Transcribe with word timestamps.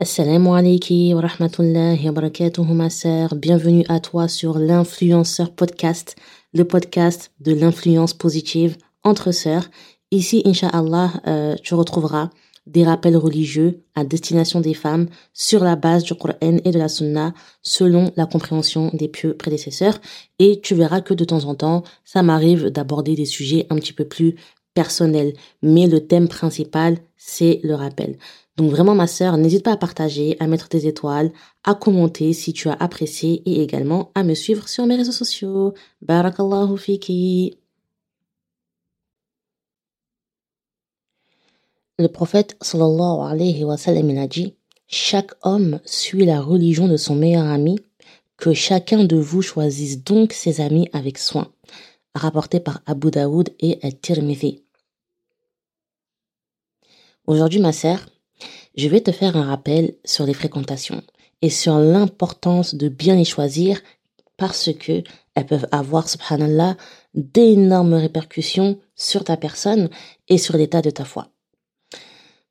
Assalamu 0.00 0.54
alaikum 0.54 1.14
wa 1.14 1.22
rahmatullahi 1.22 2.08
wa 2.08 2.64
ma 2.72 2.88
sœur. 2.88 3.34
Bienvenue 3.34 3.84
à 3.88 3.98
toi 3.98 4.28
sur 4.28 4.56
l'influenceur 4.56 5.52
podcast, 5.52 6.14
le 6.54 6.64
podcast 6.64 7.32
de 7.40 7.52
l'influence 7.52 8.14
positive 8.14 8.76
entre 9.02 9.32
sœurs. 9.32 9.64
Ici, 10.12 10.42
Inch'Allah, 10.44 11.10
euh, 11.26 11.56
tu 11.64 11.74
retrouveras 11.74 12.30
des 12.68 12.84
rappels 12.84 13.16
religieux 13.16 13.82
à 13.96 14.04
destination 14.04 14.60
des 14.60 14.74
femmes 14.74 15.08
sur 15.32 15.64
la 15.64 15.74
base 15.74 16.04
du 16.04 16.14
Coran 16.14 16.36
et 16.40 16.70
de 16.70 16.78
la 16.78 16.86
Sunna 16.86 17.34
selon 17.62 18.12
la 18.14 18.26
compréhension 18.26 18.92
des 18.94 19.08
pieux 19.08 19.36
prédécesseurs. 19.36 19.98
Et 20.38 20.60
tu 20.60 20.76
verras 20.76 21.00
que 21.00 21.12
de 21.12 21.24
temps 21.24 21.46
en 21.46 21.56
temps, 21.56 21.82
ça 22.04 22.22
m'arrive 22.22 22.66
d'aborder 22.66 23.16
des 23.16 23.26
sujets 23.26 23.66
un 23.68 23.74
petit 23.74 23.92
peu 23.92 24.04
plus 24.04 24.36
personnels. 24.74 25.32
Mais 25.60 25.88
le 25.88 26.06
thème 26.06 26.28
principal, 26.28 26.98
c'est 27.16 27.58
le 27.64 27.74
rappel. 27.74 28.16
Donc 28.58 28.72
vraiment 28.72 28.96
ma 28.96 29.06
sœur, 29.06 29.36
n'hésite 29.36 29.62
pas 29.62 29.74
à 29.74 29.76
partager, 29.76 30.36
à 30.40 30.48
mettre 30.48 30.68
tes 30.68 30.88
étoiles, 30.88 31.30
à 31.62 31.76
commenter 31.76 32.32
si 32.32 32.52
tu 32.52 32.68
as 32.68 32.72
apprécié 32.72 33.40
et 33.46 33.62
également 33.62 34.10
à 34.16 34.24
me 34.24 34.34
suivre 34.34 34.68
sur 34.68 34.84
mes 34.84 34.96
réseaux 34.96 35.12
sociaux. 35.12 35.74
Barakallahu 36.02 36.76
fiki. 36.76 37.56
Le 42.00 42.08
prophète 42.08 42.56
sallallahu 42.60 43.30
alayhi 43.30 43.62
wa 43.62 43.76
sallam 43.76 44.10
a 44.18 44.26
dit 44.26 44.56
Chaque 44.88 45.34
homme 45.44 45.78
suit 45.84 46.26
la 46.26 46.40
religion 46.40 46.88
de 46.88 46.96
son 46.96 47.14
meilleur 47.14 47.46
ami, 47.46 47.78
que 48.38 48.52
chacun 48.54 49.04
de 49.04 49.16
vous 49.16 49.42
choisisse 49.42 50.02
donc 50.02 50.32
ses 50.32 50.60
amis 50.60 50.88
avec 50.92 51.18
soin. 51.18 51.52
Rapporté 52.12 52.58
par 52.58 52.80
Abu 52.86 53.12
Daoud 53.12 53.50
et 53.60 53.78
At-Tirmidhi. 53.86 54.64
Aujourd'hui 57.28 57.60
ma 57.60 57.72
sœur, 57.72 58.00
je 58.78 58.88
vais 58.88 59.00
te 59.00 59.10
faire 59.10 59.36
un 59.36 59.42
rappel 59.42 59.96
sur 60.04 60.24
les 60.24 60.32
fréquentations 60.32 61.02
et 61.42 61.50
sur 61.50 61.78
l'importance 61.78 62.76
de 62.76 62.88
bien 62.88 63.16
les 63.16 63.24
choisir 63.24 63.80
parce 64.36 64.72
que 64.72 65.02
elles 65.34 65.46
peuvent 65.46 65.66
avoir, 65.72 66.08
subhanallah, 66.08 66.76
d'énormes 67.14 67.94
répercussions 67.94 68.78
sur 68.94 69.24
ta 69.24 69.36
personne 69.36 69.90
et 70.28 70.38
sur 70.38 70.56
l'état 70.56 70.80
de 70.80 70.90
ta 70.90 71.04
foi. 71.04 71.28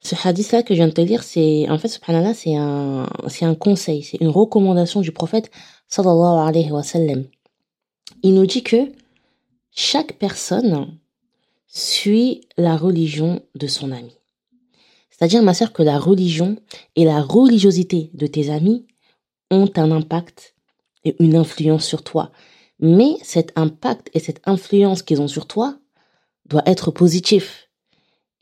Ce 0.02 0.16
hadith-là 0.22 0.64
que 0.64 0.74
je 0.74 0.80
viens 0.80 0.90
de 0.90 0.94
te 0.94 1.02
lire, 1.02 1.24
c'est, 1.24 1.70
en 1.70 1.78
fait, 1.78 1.88
subhanallah, 1.88 2.34
c'est 2.34 2.56
un, 2.56 3.08
c'est 3.30 3.46
un 3.46 3.56
conseil, 3.56 4.04
c'est 4.04 4.18
une 4.20 4.28
recommandation 4.28 5.00
du 5.00 5.14
prophète, 5.14 5.50
sallallahu 5.88 6.48
alayhi 6.48 6.72
wa 6.72 6.84
sallam. 6.84 7.24
Il 8.22 8.34
nous 8.34 8.46
dit 8.46 8.64
que 8.64 8.92
chaque 9.72 10.14
personne 10.14 10.98
suit 11.68 12.42
la 12.58 12.76
religion 12.76 13.42
de 13.56 13.68
son 13.68 13.92
ami. 13.92 14.18
C'est-à-dire, 15.18 15.42
ma 15.42 15.54
sœur, 15.54 15.74
que 15.74 15.84
la 15.84 15.98
religion 16.00 16.58
et 16.96 17.06
la 17.06 17.22
religiosité 17.22 18.12
de 18.14 18.28
tes 18.28 18.50
amis 18.52 18.86
ont 19.50 19.70
un 19.76 19.92
impact 19.92 20.56
et 21.04 21.16
une 21.20 21.36
influence 21.36 21.86
sur 21.86 22.04
toi. 22.04 22.32
Mais 22.80 23.18
cet 23.24 23.52
impact 23.56 24.10
et 24.14 24.20
cette 24.20 24.42
influence 24.46 25.02
qu'ils 25.02 25.22
ont 25.22 25.28
sur 25.28 25.48
toi 25.48 25.78
doit 26.46 26.64
être 26.66 26.92
positif. 26.92 27.70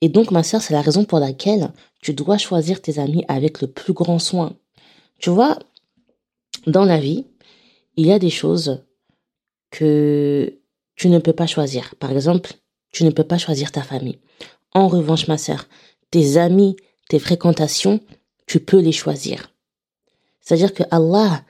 Et 0.01 0.09
donc, 0.09 0.31
ma 0.31 0.43
sœur, 0.43 0.61
c'est 0.61 0.73
la 0.73 0.81
raison 0.81 1.05
pour 1.05 1.19
laquelle 1.19 1.71
tu 2.01 2.13
dois 2.13 2.37
choisir 2.37 2.81
tes 2.81 2.99
amis 2.99 3.23
avec 3.27 3.61
le 3.61 3.67
plus 3.67 3.93
grand 3.93 4.19
soin. 4.19 4.57
Tu 5.19 5.29
vois, 5.29 5.57
dans 6.67 6.85
la 6.85 6.99
vie, 6.99 7.25
il 7.95 8.05
y 8.05 8.11
a 8.11 8.19
des 8.19 8.29
choses 8.29 8.83
que 9.71 10.59
tu 10.95 11.07
ne 11.07 11.19
peux 11.19 11.33
pas 11.33 11.47
choisir. 11.47 11.95
Par 11.95 12.11
exemple, 12.11 12.53
tu 12.91 13.03
ne 13.05 13.09
peux 13.09 13.23
pas 13.23 13.37
choisir 13.37 13.71
ta 13.71 13.81
famille. 13.81 14.19
En 14.73 14.87
revanche, 14.87 15.27
ma 15.27 15.37
sœur, 15.37 15.67
tes 16.15 16.37
amis, 16.37 16.77
tes 17.09 17.19
fréquentations, 17.19 17.99
tu 18.47 18.61
peux 18.61 18.79
les 18.79 18.93
choisir. 18.93 19.51
C'est-à-dire 20.39 20.73
que 20.73 20.83
Allah, 20.89 21.43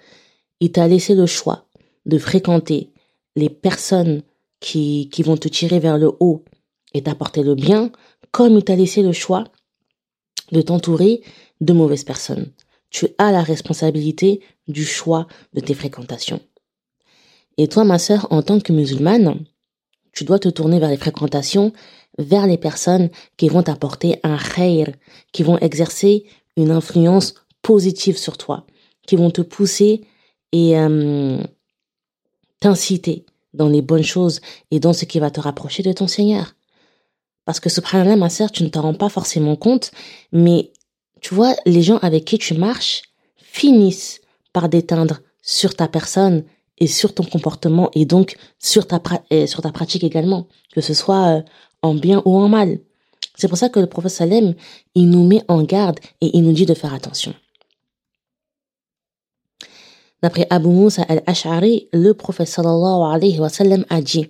il 0.59 0.71
t'a 0.71 0.87
laissé 0.87 1.13
le 1.13 1.27
choix 1.27 1.67
de 2.07 2.17
fréquenter 2.17 2.89
les 3.35 3.51
personnes 3.51 4.23
qui, 4.59 5.11
qui 5.11 5.21
vont 5.21 5.37
te 5.37 5.47
tirer 5.47 5.77
vers 5.77 5.99
le 5.99 6.11
haut 6.19 6.43
et 6.95 7.03
t'apporter 7.03 7.43
le 7.43 7.53
bien, 7.53 7.91
comme 8.31 8.55
il 8.55 8.63
t'a 8.63 8.75
laissé 8.75 9.03
le 9.03 9.11
choix 9.11 9.43
de 10.51 10.63
t'entourer 10.63 11.21
de 11.61 11.73
mauvaises 11.73 12.03
personnes. 12.03 12.51
Tu 12.89 13.09
as 13.19 13.31
la 13.31 13.43
responsabilité 13.43 14.41
du 14.67 14.83
choix 14.83 15.27
de 15.53 15.59
tes 15.59 15.75
fréquentations. 15.75 16.41
Et 17.57 17.67
toi, 17.67 17.83
ma 17.83 17.99
sœur, 17.99 18.25
en 18.31 18.41
tant 18.41 18.59
que 18.59 18.73
musulmane, 18.73 19.45
tu 20.11 20.23
dois 20.23 20.39
te 20.39 20.49
tourner 20.49 20.79
vers 20.79 20.89
les 20.89 20.97
fréquentations 20.97 21.71
vers 22.17 22.47
les 22.47 22.57
personnes 22.57 23.09
qui 23.37 23.49
vont 23.49 23.63
t'apporter 23.63 24.19
un 24.23 24.37
khair, 24.37 24.87
qui 25.31 25.43
vont 25.43 25.57
exercer 25.59 26.25
une 26.57 26.71
influence 26.71 27.35
positive 27.61 28.17
sur 28.17 28.37
toi, 28.37 28.65
qui 29.05 29.15
vont 29.15 29.31
te 29.31 29.41
pousser 29.41 30.01
et 30.51 30.77
euh, 30.77 31.41
t'inciter 32.59 33.25
dans 33.53 33.67
les 33.67 33.81
bonnes 33.81 34.03
choses 34.03 34.41
et 34.71 34.79
dans 34.79 34.93
ce 34.93 35.05
qui 35.05 35.19
va 35.19 35.31
te 35.31 35.39
rapprocher 35.39 35.83
de 35.83 35.91
ton 35.91 36.07
Seigneur. 36.07 36.55
Parce 37.45 37.59
que 37.59 37.69
subhanallah, 37.69 38.15
ma 38.15 38.29
sœur, 38.29 38.51
tu 38.51 38.63
ne 38.63 38.69
t'en 38.69 38.81
rends 38.81 38.93
pas 38.93 39.09
forcément 39.09 39.55
compte, 39.55 39.91
mais 40.31 40.71
tu 41.21 41.33
vois, 41.33 41.55
les 41.65 41.81
gens 41.81 41.97
avec 41.97 42.25
qui 42.25 42.37
tu 42.37 42.53
marches 42.55 43.03
finissent 43.37 44.21
par 44.51 44.69
déteindre 44.69 45.19
sur 45.41 45.75
ta 45.75 45.87
personne 45.87 46.43
et 46.77 46.87
sur 46.87 47.13
ton 47.13 47.23
comportement 47.23 47.89
et 47.93 48.05
donc 48.05 48.35
sur 48.59 48.87
ta, 48.87 49.01
sur 49.47 49.61
ta 49.61 49.71
pratique 49.71 50.03
également, 50.03 50.47
que 50.73 50.81
ce 50.81 50.93
soit 50.93 51.37
euh, 51.37 51.41
en 51.85 51.93
bien 51.95 52.21
ou 52.25 52.35
en 52.37 52.49
mal. 52.49 52.79
C'est 53.35 53.47
pour 53.47 53.57
ça 53.57 53.69
que 53.69 53.79
le 53.79 53.87
prophète 53.87 54.11
Salem, 54.11 54.55
il 54.95 55.09
nous 55.09 55.25
met 55.25 55.43
en 55.47 55.63
garde 55.63 55.99
et 56.21 56.35
il 56.35 56.43
nous 56.43 56.53
dit 56.53 56.65
de 56.65 56.73
faire 56.73 56.93
attention. 56.93 57.33
D'après 60.23 60.47
Abu 60.49 60.69
Musa 60.69 61.03
al-Ash'ari, 61.03 61.87
le 61.93 62.13
prophète 62.13 62.47
sallallahu 62.47 63.13
alayhi 63.13 63.39
wa 63.39 63.49
sallam 63.49 63.85
a 63.89 64.01
dit 64.01 64.27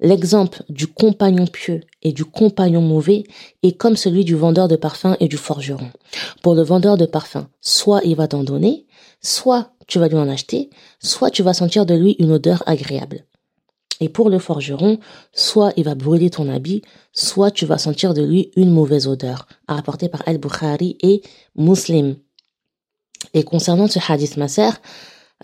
L'exemple 0.00 0.64
du 0.68 0.86
compagnon 0.86 1.46
pieux 1.46 1.80
et 2.02 2.12
du 2.12 2.24
compagnon 2.24 2.82
mauvais 2.82 3.24
est 3.62 3.76
comme 3.76 3.96
celui 3.96 4.24
du 4.24 4.34
vendeur 4.34 4.68
de 4.68 4.76
parfums 4.76 5.16
et 5.20 5.28
du 5.28 5.36
forgeron. 5.36 5.90
Pour 6.42 6.54
le 6.54 6.62
vendeur 6.62 6.96
de 6.96 7.06
parfums, 7.06 7.46
soit 7.60 8.00
il 8.04 8.16
va 8.16 8.28
t'en 8.28 8.42
donner, 8.42 8.86
soit 9.22 9.70
tu 9.86 9.98
vas 9.98 10.08
lui 10.08 10.16
en 10.16 10.28
acheter, 10.28 10.70
soit 10.98 11.30
tu 11.30 11.42
vas 11.42 11.54
sentir 11.54 11.86
de 11.86 11.94
lui 11.94 12.16
une 12.18 12.32
odeur 12.32 12.62
agréable. 12.66 13.24
Et 14.00 14.08
pour 14.08 14.30
le 14.30 14.38
forgeron, 14.38 14.98
soit 15.32 15.72
il 15.76 15.84
va 15.84 15.94
brûler 15.94 16.30
ton 16.30 16.48
habit, 16.48 16.82
soit 17.12 17.50
tu 17.50 17.66
vas 17.66 17.78
sentir 17.78 18.14
de 18.14 18.22
lui 18.22 18.50
une 18.56 18.70
mauvaise 18.70 19.06
odeur, 19.06 19.46
rapporté 19.68 20.08
par 20.08 20.22
Al-Bukhari 20.26 20.96
et 21.02 21.22
Muslim. 21.56 22.16
Et 23.34 23.44
concernant 23.44 23.86
ce 23.86 23.98
hadith, 24.08 24.36
ma 24.36 24.48
sœur, 24.48 24.74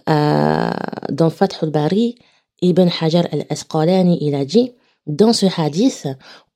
euh, 0.09 0.71
dans 1.11 1.31
Fath 1.31 1.63
al-Bari, 1.63 2.17
Ibn 2.63 2.89
Hajar 3.01 3.27
al-Asqalani, 3.31 4.19
il 4.21 4.35
a 4.35 4.45
dit, 4.45 4.73
dans 5.07 5.33
ce 5.33 5.47
hadith, 5.57 6.07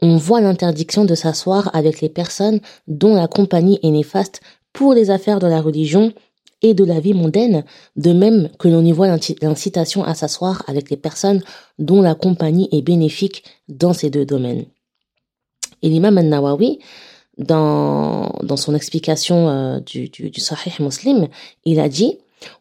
on 0.00 0.16
voit 0.16 0.40
l'interdiction 0.40 1.04
de 1.04 1.14
s'asseoir 1.14 1.74
avec 1.74 2.00
les 2.00 2.08
personnes 2.08 2.60
dont 2.86 3.14
la 3.14 3.28
compagnie 3.28 3.78
est 3.82 3.90
néfaste 3.90 4.40
pour 4.72 4.94
les 4.94 5.10
affaires 5.10 5.38
de 5.38 5.46
la 5.46 5.60
religion 5.60 6.12
et 6.62 6.74
de 6.74 6.84
la 6.84 7.00
vie 7.00 7.14
mondaine, 7.14 7.64
de 7.96 8.12
même 8.12 8.48
que 8.58 8.68
l'on 8.68 8.84
y 8.84 8.92
voit 8.92 9.08
l'incitation 9.08 10.04
à 10.04 10.14
s'asseoir 10.14 10.62
avec 10.68 10.90
les 10.90 10.96
personnes 10.96 11.42
dont 11.78 12.02
la 12.02 12.14
compagnie 12.14 12.68
est 12.72 12.82
bénéfique 12.82 13.44
dans 13.68 13.92
ces 13.92 14.10
deux 14.10 14.24
domaines. 14.24 14.64
Et 15.82 15.88
l'imam 15.88 16.16
al-Nawawi, 16.18 16.78
dans, 17.38 18.30
dans 18.42 18.56
son 18.56 18.74
explication 18.74 19.48
euh, 19.48 19.80
du, 19.80 20.08
du, 20.08 20.30
du 20.30 20.40
Sahih 20.40 20.74
Muslim, 20.80 21.28
il 21.64 21.80
a 21.80 21.88
dit 21.88 22.18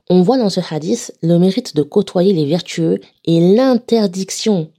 on 0.09 0.21
voit 0.21 0.37
dans 0.37 0.49
ce 0.49 0.59
hadith 0.69 1.13
le 1.21 1.37
mérite 1.39 1.75
de 1.75 1.83
côtoyer 1.83 2.33
les 2.33 2.45
vertueux 2.45 2.99
et 3.25 3.55
l'interdiction, 3.55 4.69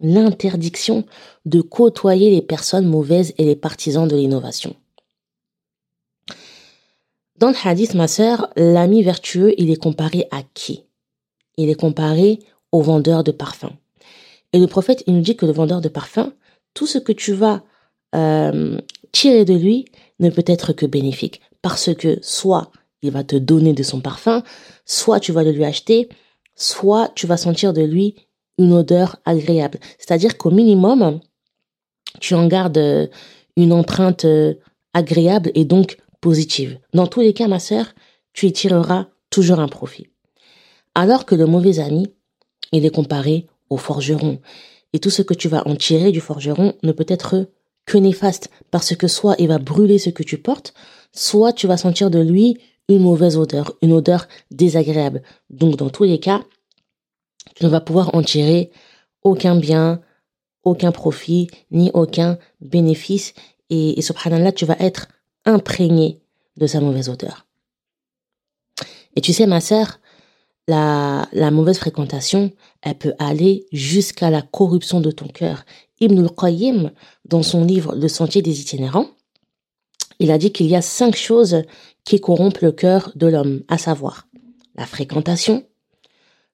l'interdiction 0.00 1.04
de 1.44 1.60
côtoyer 1.60 2.30
les 2.30 2.42
personnes 2.42 2.86
mauvaises 2.86 3.34
et 3.38 3.44
les 3.44 3.56
partisans 3.56 4.08
de 4.08 4.16
l'innovation. 4.16 4.74
Dans 7.38 7.50
le 7.50 7.56
hadith, 7.68 7.94
ma 7.94 8.08
sœur, 8.08 8.50
l'ami 8.56 9.02
vertueux, 9.02 9.54
il 9.58 9.70
est 9.70 9.80
comparé 9.80 10.26
à 10.30 10.42
qui? 10.54 10.84
Il 11.58 11.68
est 11.68 11.78
comparé 11.78 12.38
au 12.72 12.80
vendeur 12.80 13.24
de 13.24 13.30
parfums. 13.30 13.72
Et 14.52 14.58
le 14.58 14.66
prophète, 14.66 15.04
il 15.06 15.14
nous 15.14 15.20
dit 15.20 15.36
que 15.36 15.44
le 15.44 15.52
vendeur 15.52 15.82
de 15.82 15.88
parfums, 15.88 16.32
tout 16.72 16.86
ce 16.86 16.98
que 16.98 17.12
tu 17.12 17.32
vas 17.32 17.62
euh, 18.14 18.78
tirer 19.12 19.44
de 19.44 19.54
lui 19.54 19.84
ne 20.18 20.30
peut 20.30 20.44
être 20.46 20.72
que 20.72 20.86
bénéfique. 20.86 21.42
Parce 21.60 21.94
que 21.94 22.18
soit 22.22 22.70
il 23.02 23.10
va 23.10 23.22
te 23.22 23.36
donner 23.36 23.74
de 23.74 23.82
son 23.82 24.00
parfum, 24.00 24.42
soit 24.86 25.20
tu 25.20 25.32
vas 25.32 25.42
le 25.42 25.52
lui 25.52 25.64
acheter, 25.64 26.08
soit 26.54 27.10
tu 27.14 27.26
vas 27.26 27.36
sentir 27.36 27.74
de 27.74 27.82
lui 27.82 28.14
une 28.58 28.72
odeur 28.72 29.16
agréable. 29.26 29.78
C'est-à-dire 29.98 30.38
qu'au 30.38 30.50
minimum, 30.50 31.20
tu 32.20 32.34
en 32.34 32.46
gardes 32.46 33.10
une 33.56 33.72
empreinte 33.72 34.24
euh, 34.24 34.54
agréable 34.94 35.50
et 35.54 35.66
donc 35.66 35.98
Dans 36.92 37.06
tous 37.06 37.20
les 37.20 37.32
cas, 37.32 37.48
ma 37.48 37.58
sœur, 37.58 37.86
tu 38.32 38.46
y 38.46 38.52
tireras 38.52 39.06
toujours 39.30 39.60
un 39.60 39.68
profit. 39.68 40.08
Alors 40.94 41.24
que 41.24 41.34
le 41.34 41.46
mauvais 41.46 41.78
ami, 41.78 42.08
il 42.72 42.84
est 42.84 42.94
comparé 42.94 43.46
au 43.70 43.76
forgeron. 43.76 44.40
Et 44.92 44.98
tout 44.98 45.10
ce 45.10 45.22
que 45.22 45.34
tu 45.34 45.48
vas 45.48 45.66
en 45.68 45.76
tirer 45.76 46.10
du 46.10 46.20
forgeron 46.20 46.74
ne 46.82 46.92
peut 46.92 47.06
être 47.08 47.48
que 47.84 47.98
néfaste, 47.98 48.50
parce 48.70 48.96
que 48.96 49.06
soit 49.06 49.36
il 49.38 49.48
va 49.48 49.58
brûler 49.58 49.98
ce 49.98 50.10
que 50.10 50.24
tu 50.24 50.38
portes, 50.38 50.74
soit 51.12 51.52
tu 51.52 51.66
vas 51.66 51.76
sentir 51.76 52.10
de 52.10 52.18
lui 52.18 52.58
une 52.88 53.02
mauvaise 53.02 53.36
odeur, 53.36 53.72
une 53.82 53.92
odeur 53.92 54.26
désagréable. 54.50 55.22
Donc 55.50 55.76
dans 55.76 55.90
tous 55.90 56.04
les 56.04 56.18
cas, 56.18 56.42
tu 57.54 57.64
ne 57.64 57.68
vas 57.68 57.80
pouvoir 57.80 58.14
en 58.14 58.22
tirer 58.22 58.70
aucun 59.22 59.56
bien, 59.56 60.00
aucun 60.64 60.92
profit, 60.92 61.48
ni 61.70 61.90
aucun 61.94 62.38
bénéfice. 62.60 63.34
Et, 63.70 63.98
et 63.98 64.02
subhanallah, 64.02 64.52
tu 64.52 64.64
vas 64.64 64.76
être 64.80 65.08
imprégné 65.46 66.20
de 66.56 66.66
sa 66.66 66.80
mauvaise 66.80 67.08
odeur. 67.08 67.46
Et 69.14 69.20
tu 69.20 69.32
sais, 69.32 69.46
ma 69.46 69.60
sœur, 69.60 69.98
la, 70.68 71.28
la 71.32 71.50
mauvaise 71.50 71.78
fréquentation, 71.78 72.52
elle 72.82 72.98
peut 72.98 73.14
aller 73.18 73.66
jusqu'à 73.72 74.30
la 74.30 74.42
corruption 74.42 75.00
de 75.00 75.10
ton 75.10 75.28
cœur. 75.28 75.64
Ibn 76.00 76.18
al-Qayyim, 76.18 76.92
dans 77.24 77.42
son 77.42 77.64
livre 77.64 77.94
Le 77.94 78.08
sentier 78.08 78.42
des 78.42 78.60
itinérants, 78.60 79.08
il 80.18 80.30
a 80.30 80.38
dit 80.38 80.52
qu'il 80.52 80.66
y 80.66 80.76
a 80.76 80.82
cinq 80.82 81.16
choses 81.16 81.62
qui 82.04 82.20
corrompent 82.20 82.60
le 82.60 82.72
cœur 82.72 83.12
de 83.16 83.26
l'homme, 83.26 83.62
à 83.68 83.78
savoir 83.78 84.26
la 84.76 84.86
fréquentation, 84.86 85.64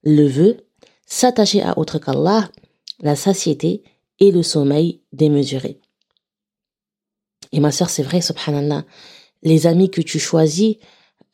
le 0.04 0.26
vœu, 0.26 0.58
s'attacher 1.06 1.62
à 1.62 1.78
autre 1.78 1.98
qu'Allah, 1.98 2.48
la 3.00 3.16
satiété 3.16 3.82
et 4.20 4.30
le 4.30 4.42
sommeil 4.42 5.00
démesuré. 5.12 5.80
Et 7.52 7.60
ma 7.60 7.70
sœur, 7.70 7.90
c'est 7.90 8.02
vrai, 8.02 8.20
subhanallah, 8.20 8.84
les 9.42 9.66
amis 9.66 9.90
que 9.90 10.00
tu 10.00 10.18
choisis, 10.18 10.76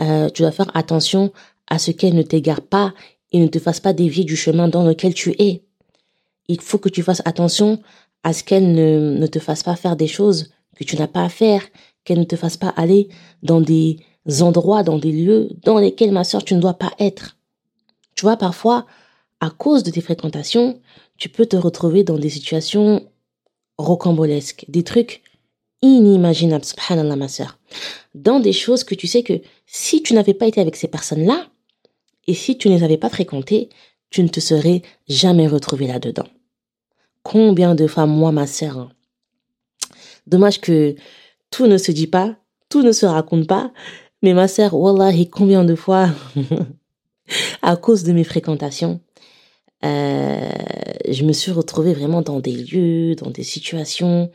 euh, 0.03 0.29
tu 0.31 0.43
dois 0.43 0.53
faire 0.53 0.71
attention 0.75 1.33
à 1.69 1.79
ce 1.79 1.91
qu'elles 1.91 2.15
ne 2.15 2.23
t'égarent 2.23 2.63
pas 2.63 2.95
et 3.33 3.39
ne 3.39 3.47
te 3.47 3.59
fassent 3.59 3.81
pas 3.81 3.93
dévier 3.93 4.25
du 4.25 4.37
chemin 4.37 4.69
dans 4.69 4.85
lequel 4.85 5.15
tu 5.15 5.35
es. 5.39 5.63
Il 6.49 6.61
faut 6.61 6.79
que 6.79 6.89
tu 6.89 7.03
fasses 7.03 7.23
attention 7.25 7.81
à 8.23 8.33
ce 8.33 8.43
qu'elles 8.43 8.73
ne, 8.73 9.17
ne 9.19 9.27
te 9.27 9.39
fassent 9.39 9.63
pas 9.63 9.77
faire 9.77 9.97
des 9.97 10.07
choses 10.07 10.51
que 10.77 10.85
tu 10.85 10.97
n'as 10.97 11.09
pas 11.09 11.25
à 11.25 11.29
faire, 11.29 11.63
qu'elles 12.05 12.19
ne 12.19 12.25
te 12.25 12.37
fassent 12.37 12.57
pas 12.57 12.73
aller 12.77 13.09
dans 13.43 13.61
des 13.61 13.99
endroits, 14.41 14.83
dans 14.83 14.99
des 14.99 15.13
lieux 15.13 15.51
dans 15.65 15.79
lesquels, 15.79 16.13
ma 16.13 16.25
sœur, 16.25 16.45
tu 16.45 16.55
ne 16.55 16.61
dois 16.61 16.75
pas 16.75 16.93
être. 16.99 17.37
Tu 18.15 18.23
vois, 18.23 18.37
parfois, 18.37 18.87
à 19.41 19.51
cause 19.51 19.83
de 19.83 19.91
tes 19.91 20.01
fréquentations, 20.01 20.81
tu 21.17 21.29
peux 21.29 21.47
te 21.47 21.57
retrouver 21.57 22.05
dans 22.05 22.19
des 22.19 22.31
situations 22.31 23.07
rocambolesques, 23.77 24.65
des 24.69 24.85
trucs 24.85 25.23
inimaginables, 25.83 26.65
subhanallah, 26.65 27.17
ma 27.17 27.29
sœur. 27.29 27.59
Dans 28.15 28.41
des 28.41 28.53
choses 28.53 28.85
que 28.85 28.95
tu 28.95 29.07
sais 29.07 29.23
que 29.23 29.41
si 29.67 30.03
tu 30.03 30.15
n'avais 30.15 30.35
pas 30.35 30.47
été 30.47 30.61
avec 30.61 30.77
ces 30.77 30.89
personnes-là, 30.89 31.49
et 32.27 32.35
si 32.35 32.59
tu 32.59 32.69
ne 32.69 32.77
les 32.77 32.85
avais 32.85 32.97
pas 32.97 33.09
fréquentées, 33.09 33.69
tu 34.11 34.23
ne 34.23 34.29
te 34.29 34.41
serais 34.41 34.83
jamais 35.09 35.47
retrouvé 35.47 35.87
là-dedans. 35.87 36.27
Combien 37.23 37.75
de 37.75 37.87
femmes, 37.87 38.11
moi, 38.11 38.33
ma 38.33 38.47
sœur, 38.47 38.79
hein. 38.79 38.91
Dommage 40.27 40.61
que 40.61 40.95
tout 41.51 41.67
ne 41.67 41.79
se 41.79 41.91
dit 41.91 42.07
pas, 42.07 42.37
tout 42.69 42.83
ne 42.83 42.93
se 42.93 43.07
raconte 43.07 43.47
pas, 43.47 43.73
mais 44.23 44.35
ma 44.35 44.47
sœur, 44.47 44.75
wallahi, 44.75 45.31
combien 45.31 45.65
de 45.65 45.75
fois, 45.75 46.11
à 47.63 47.77
cause 47.77 48.05
de 48.05 48.13
mes 48.13 48.25
fréquentations, 48.25 49.01
euh, 49.85 50.51
je 51.09 51.25
me 51.25 51.33
suis 51.33 51.53
retrouvée 51.53 51.95
vraiment 51.95 52.21
dans 52.21 52.41
des 52.41 52.53
lieux, 52.53 53.15
dans 53.15 53.31
des 53.31 53.45
situations 53.45 54.31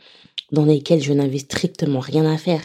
dans 0.54 0.64
lesquelles 0.64 1.02
je 1.02 1.12
n'avais 1.12 1.38
strictement 1.38 2.00
rien 2.00 2.24
à 2.24 2.38
faire. 2.38 2.62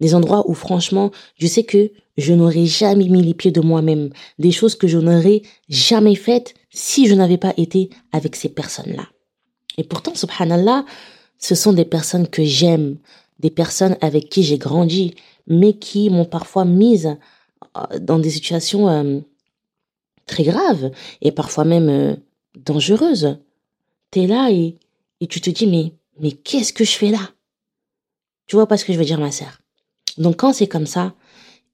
Des 0.00 0.14
endroits 0.14 0.48
où 0.48 0.54
franchement, 0.54 1.10
je 1.36 1.46
sais 1.46 1.64
que 1.64 1.92
je 2.16 2.32
n'aurais 2.32 2.66
jamais 2.66 3.08
mis 3.08 3.22
les 3.22 3.34
pieds 3.34 3.52
de 3.52 3.60
moi-même. 3.60 4.10
Des 4.38 4.52
choses 4.52 4.74
que 4.74 4.88
je 4.88 4.98
n'aurais 4.98 5.42
jamais 5.68 6.14
faites 6.14 6.54
si 6.70 7.06
je 7.06 7.14
n'avais 7.14 7.36
pas 7.36 7.54
été 7.56 7.90
avec 8.12 8.36
ces 8.36 8.48
personnes-là. 8.48 9.06
Et 9.78 9.84
pourtant, 9.84 10.14
subhanallah, 10.14 10.84
ce 11.38 11.54
sont 11.54 11.72
des 11.72 11.84
personnes 11.84 12.28
que 12.28 12.44
j'aime, 12.44 12.96
des 13.38 13.50
personnes 13.50 13.96
avec 14.00 14.28
qui 14.28 14.42
j'ai 14.42 14.58
grandi, 14.58 15.14
mais 15.46 15.74
qui 15.74 16.10
m'ont 16.10 16.24
parfois 16.24 16.64
mise 16.64 17.16
euh, 17.76 17.98
dans 17.98 18.18
des 18.18 18.30
situations 18.30 18.88
euh, 18.88 19.20
très 20.26 20.44
graves 20.44 20.90
et 21.20 21.32
parfois 21.32 21.64
même 21.64 21.88
euh, 21.88 22.16
dangereuses. 22.56 23.38
T'es 24.10 24.26
là 24.26 24.50
et, 24.50 24.76
et 25.20 25.26
tu 25.26 25.40
te 25.40 25.50
dis 25.50 25.66
mais 25.66 25.92
mais 26.20 26.32
qu'est-ce 26.32 26.72
que 26.72 26.84
je 26.84 26.92
fais 26.92 27.10
là? 27.10 27.30
Tu 28.46 28.56
vois 28.56 28.66
pas 28.66 28.76
ce 28.76 28.84
que 28.84 28.92
je 28.92 28.98
veux 28.98 29.04
dire 29.04 29.20
ma 29.20 29.32
sœur? 29.32 29.60
Donc 30.18 30.36
quand 30.36 30.52
c'est 30.52 30.66
comme 30.66 30.86
ça, 30.86 31.14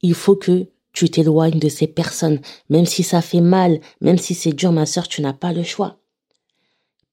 il 0.03 0.15
faut 0.15 0.37
que 0.37 0.67
tu 0.93 1.09
t'éloignes 1.09 1.59
de 1.59 1.69
ces 1.69 1.87
personnes, 1.87 2.41
même 2.69 2.87
si 2.87 3.03
ça 3.03 3.21
fait 3.21 3.41
mal, 3.41 3.81
même 4.01 4.19
si 4.19 4.35
c'est 4.35 4.53
dur 4.53 4.73
ma 4.73 4.87
sœur, 4.87 5.09
tu 5.09 5.23
n'as 5.23 5.33
pas 5.33 5.53
le 5.53 5.63
choix. 5.63 5.99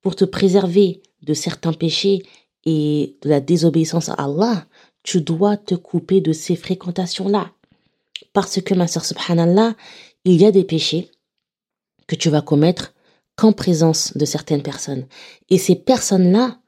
Pour 0.02 0.16
te 0.16 0.26
préserver 0.26 1.02
de 1.22 1.34
certains 1.34 1.74
péchés 1.74 2.24
et 2.66 3.18
de 3.22 3.30
la 3.30 3.42
désobéissance 3.42 4.10
à 4.10 4.14
Allah, 4.14 4.66
tu 5.04 5.22
dois 5.22 5.58
te 5.58 5.76
couper 5.76 6.22
de 6.22 6.34
ces 6.34 6.56
fréquentations-là. 6.56 7.52
Parce 8.34 8.62
que 8.62 8.74
ma 8.74 8.88
sœur, 8.88 9.06
subhanallah, 9.06 9.76
il 10.26 10.42
y 10.42 10.46
a 10.46 10.52
des 10.52 10.64
péchés 10.64 11.12
que 12.08 12.16
tu 12.16 12.30
vas 12.30 12.42
commettre 12.42 12.94
qu'en 13.36 13.52
présence 13.52 14.16
de 14.18 14.26
certaines 14.26 14.64
personnes. 14.64 15.08
Et 15.50 15.58
ces 15.58 15.76
personnes-là 15.76 16.60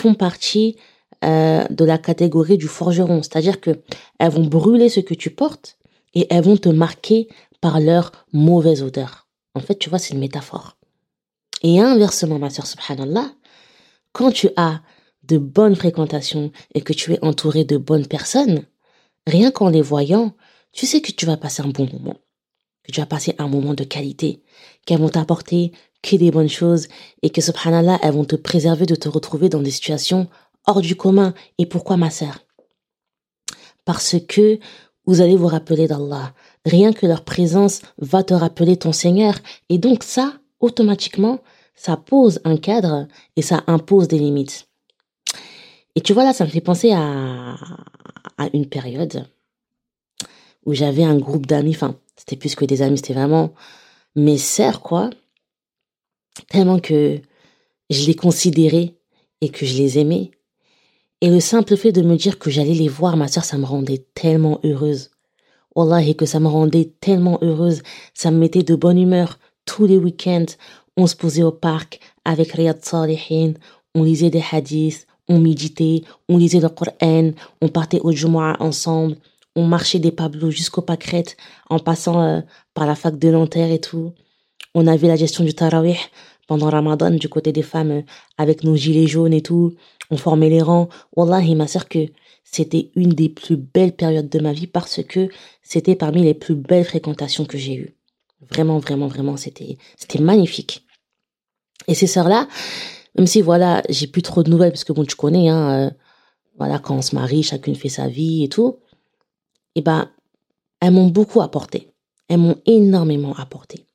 font 0.00 0.14
partie 0.14 0.76
euh, 1.24 1.64
de 1.68 1.84
la 1.84 1.98
catégorie 1.98 2.56
du 2.56 2.66
forgeron, 2.66 3.22
c'est-à-dire 3.22 3.60
que 3.60 3.82
elles 4.18 4.32
vont 4.32 4.46
brûler 4.46 4.88
ce 4.88 5.00
que 5.00 5.14
tu 5.14 5.30
portes 5.30 5.76
et 6.14 6.26
elles 6.30 6.44
vont 6.44 6.56
te 6.56 6.70
marquer 6.70 7.28
par 7.60 7.78
leur 7.78 8.12
mauvaise 8.32 8.82
odeur. 8.82 9.28
En 9.54 9.60
fait, 9.60 9.78
tu 9.78 9.90
vois, 9.90 9.98
c'est 9.98 10.14
une 10.14 10.20
métaphore. 10.20 10.76
Et 11.62 11.78
inversement, 11.78 12.38
ma 12.38 12.48
sœur, 12.48 12.66
subhanallah, 12.66 13.30
quand 14.12 14.30
tu 14.32 14.48
as 14.56 14.80
de 15.24 15.36
bonnes 15.36 15.76
fréquentations 15.76 16.50
et 16.74 16.80
que 16.80 16.94
tu 16.94 17.12
es 17.12 17.22
entouré 17.22 17.64
de 17.64 17.76
bonnes 17.76 18.06
personnes, 18.06 18.64
rien 19.26 19.50
qu'en 19.50 19.68
les 19.68 19.82
voyant, 19.82 20.34
tu 20.72 20.86
sais 20.86 21.02
que 21.02 21.12
tu 21.12 21.26
vas 21.26 21.36
passer 21.36 21.62
un 21.62 21.68
bon 21.68 21.86
moment, 21.92 22.16
que 22.84 22.92
tu 22.92 23.00
vas 23.00 23.06
passer 23.06 23.34
un 23.38 23.48
moment 23.48 23.74
de 23.74 23.84
qualité, 23.84 24.42
qu'elles 24.86 25.00
vont 25.00 25.10
t'apporter 25.10 25.72
que 26.02 26.16
des 26.16 26.30
bonnes 26.30 26.48
choses 26.48 26.88
et 27.22 27.30
que 27.30 27.40
subhanallah, 27.40 27.98
elles 28.02 28.14
vont 28.14 28.24
te 28.24 28.36
préserver 28.36 28.86
de 28.86 28.94
te 28.94 29.08
retrouver 29.08 29.48
dans 29.48 29.60
des 29.60 29.70
situations 29.70 30.28
hors 30.66 30.80
du 30.80 30.96
commun. 30.96 31.34
Et 31.58 31.66
pourquoi 31.66 31.96
ma 31.96 32.10
sœur? 32.10 32.38
Parce 33.84 34.16
que 34.28 34.58
vous 35.06 35.20
allez 35.20 35.36
vous 35.36 35.46
rappeler 35.46 35.88
d'Allah. 35.88 36.32
Rien 36.64 36.92
que 36.92 37.06
leur 37.06 37.24
présence 37.24 37.80
va 37.98 38.22
te 38.22 38.34
rappeler 38.34 38.76
ton 38.76 38.92
Seigneur. 38.92 39.34
Et 39.68 39.78
donc 39.78 40.02
ça, 40.02 40.34
automatiquement, 40.60 41.40
ça 41.74 41.96
pose 41.96 42.40
un 42.44 42.56
cadre 42.56 43.08
et 43.36 43.42
ça 43.42 43.64
impose 43.66 44.08
des 44.08 44.18
limites. 44.18 44.68
Et 45.94 46.00
tu 46.00 46.12
vois 46.12 46.24
là, 46.24 46.32
ça 46.32 46.44
me 46.44 46.50
fait 46.50 46.60
penser 46.60 46.92
à, 46.92 47.56
à 48.38 48.48
une 48.52 48.66
période 48.66 49.26
où 50.66 50.74
j'avais 50.74 51.04
un 51.04 51.18
groupe 51.18 51.46
d'amis, 51.46 51.74
enfin, 51.74 51.96
c'était 52.16 52.36
plus 52.36 52.54
que 52.54 52.64
des 52.64 52.82
amis, 52.82 52.98
c'était 52.98 53.14
vraiment 53.14 53.52
mes 54.14 54.38
sœurs, 54.38 54.82
quoi. 54.82 55.10
Tellement 56.48 56.78
que 56.78 57.20
je 57.90 58.06
les 58.06 58.14
considérais 58.14 58.94
et 59.40 59.48
que 59.48 59.66
je 59.66 59.76
les 59.76 59.98
aimais. 59.98 60.30
Et 61.20 61.28
le 61.28 61.40
simple 61.40 61.76
fait 61.76 61.92
de 61.92 62.02
me 62.02 62.16
dire 62.16 62.38
que 62.38 62.50
j'allais 62.50 62.74
les 62.74 62.88
voir, 62.88 63.16
ma 63.16 63.28
sœur, 63.28 63.44
ça 63.44 63.58
me 63.58 63.66
rendait 63.66 64.06
tellement 64.14 64.60
heureuse. 64.64 65.10
et 65.76 66.14
que 66.14 66.26
ça 66.26 66.40
me 66.40 66.48
rendait 66.48 66.92
tellement 67.00 67.38
heureuse. 67.42 67.82
Ça 68.14 68.30
me 68.30 68.38
mettait 68.38 68.62
de 68.62 68.74
bonne 68.74 68.98
humeur. 68.98 69.38
Tous 69.66 69.86
les 69.86 69.98
week-ends, 69.98 70.46
on 70.96 71.06
se 71.06 71.16
posait 71.16 71.42
au 71.42 71.52
parc 71.52 72.00
avec 72.24 72.52
Riyad 72.52 72.84
Salihin, 72.84 73.54
on 73.94 74.02
lisait 74.02 74.30
des 74.30 74.42
hadiths, 74.50 75.06
on 75.28 75.38
méditait, 75.38 76.02
on 76.28 76.36
lisait 76.36 76.60
le 76.60 76.68
Coran, 76.68 77.30
on 77.60 77.68
partait 77.68 78.00
au 78.00 78.12
Jumu'ah 78.12 78.56
ensemble, 78.60 79.16
on 79.56 79.64
marchait 79.66 79.98
des 79.98 80.10
Pablos 80.10 80.50
jusqu'au 80.50 80.82
Pâquerettes 80.82 81.36
en 81.68 81.78
passant 81.78 82.22
euh, 82.22 82.40
par 82.74 82.86
la 82.86 82.94
fac 82.94 83.18
de 83.18 83.30
Nanterre 83.30 83.70
et 83.70 83.80
tout. 83.80 84.12
On 84.74 84.86
avait 84.86 85.08
la 85.08 85.16
gestion 85.16 85.44
du 85.44 85.54
Tarawih 85.54 85.98
pendant 86.46 86.70
Ramadan 86.70 87.10
du 87.10 87.28
côté 87.28 87.52
des 87.52 87.62
femmes 87.62 87.90
euh, 87.90 88.02
avec 88.38 88.64
nos 88.64 88.76
gilets 88.76 89.06
jaunes 89.06 89.32
et 89.32 89.42
tout. 89.42 89.74
On 90.10 90.16
formait 90.16 90.48
les 90.48 90.62
rangs. 90.62 90.88
Wallahi, 91.16 91.54
ma 91.54 91.66
sœur, 91.66 91.88
que 91.88 92.06
c'était 92.44 92.90
une 92.96 93.10
des 93.10 93.28
plus 93.28 93.56
belles 93.56 93.94
périodes 93.94 94.28
de 94.28 94.38
ma 94.40 94.52
vie 94.52 94.66
parce 94.66 95.02
que 95.04 95.28
c'était 95.62 95.94
parmi 95.94 96.22
les 96.22 96.34
plus 96.34 96.54
belles 96.54 96.84
fréquentations 96.84 97.44
que 97.44 97.58
j'ai 97.58 97.74
eues. 97.74 97.94
Vraiment, 98.50 98.78
vraiment, 98.78 99.06
vraiment, 99.06 99.36
c'était, 99.36 99.76
c'était 99.96 100.20
magnifique. 100.20 100.84
Et 101.86 101.94
ces 101.94 102.06
sœurs-là, 102.06 102.48
même 103.16 103.26
si 103.26 103.42
voilà, 103.42 103.82
j'ai 103.88 104.06
plus 104.06 104.22
trop 104.22 104.42
de 104.42 104.50
nouvelles 104.50 104.72
parce 104.72 104.84
que 104.84 104.92
bon, 104.92 105.04
tu 105.04 105.16
connais, 105.16 105.48
hein, 105.48 105.86
euh, 105.86 105.90
voilà, 106.58 106.78
quand 106.78 106.96
on 106.96 107.02
se 107.02 107.14
marie, 107.14 107.42
chacune 107.42 107.74
fait 107.74 107.88
sa 107.88 108.08
vie 108.08 108.44
et 108.44 108.48
tout. 108.48 108.78
Et 109.74 109.80
eh 109.80 109.82
ben, 109.82 110.10
elles 110.80 110.92
m'ont 110.92 111.06
beaucoup 111.06 111.40
apporté. 111.40 111.92
Elles 112.28 112.38
m'ont 112.38 112.60
énormément 112.66 113.34
apporté. 113.34 113.86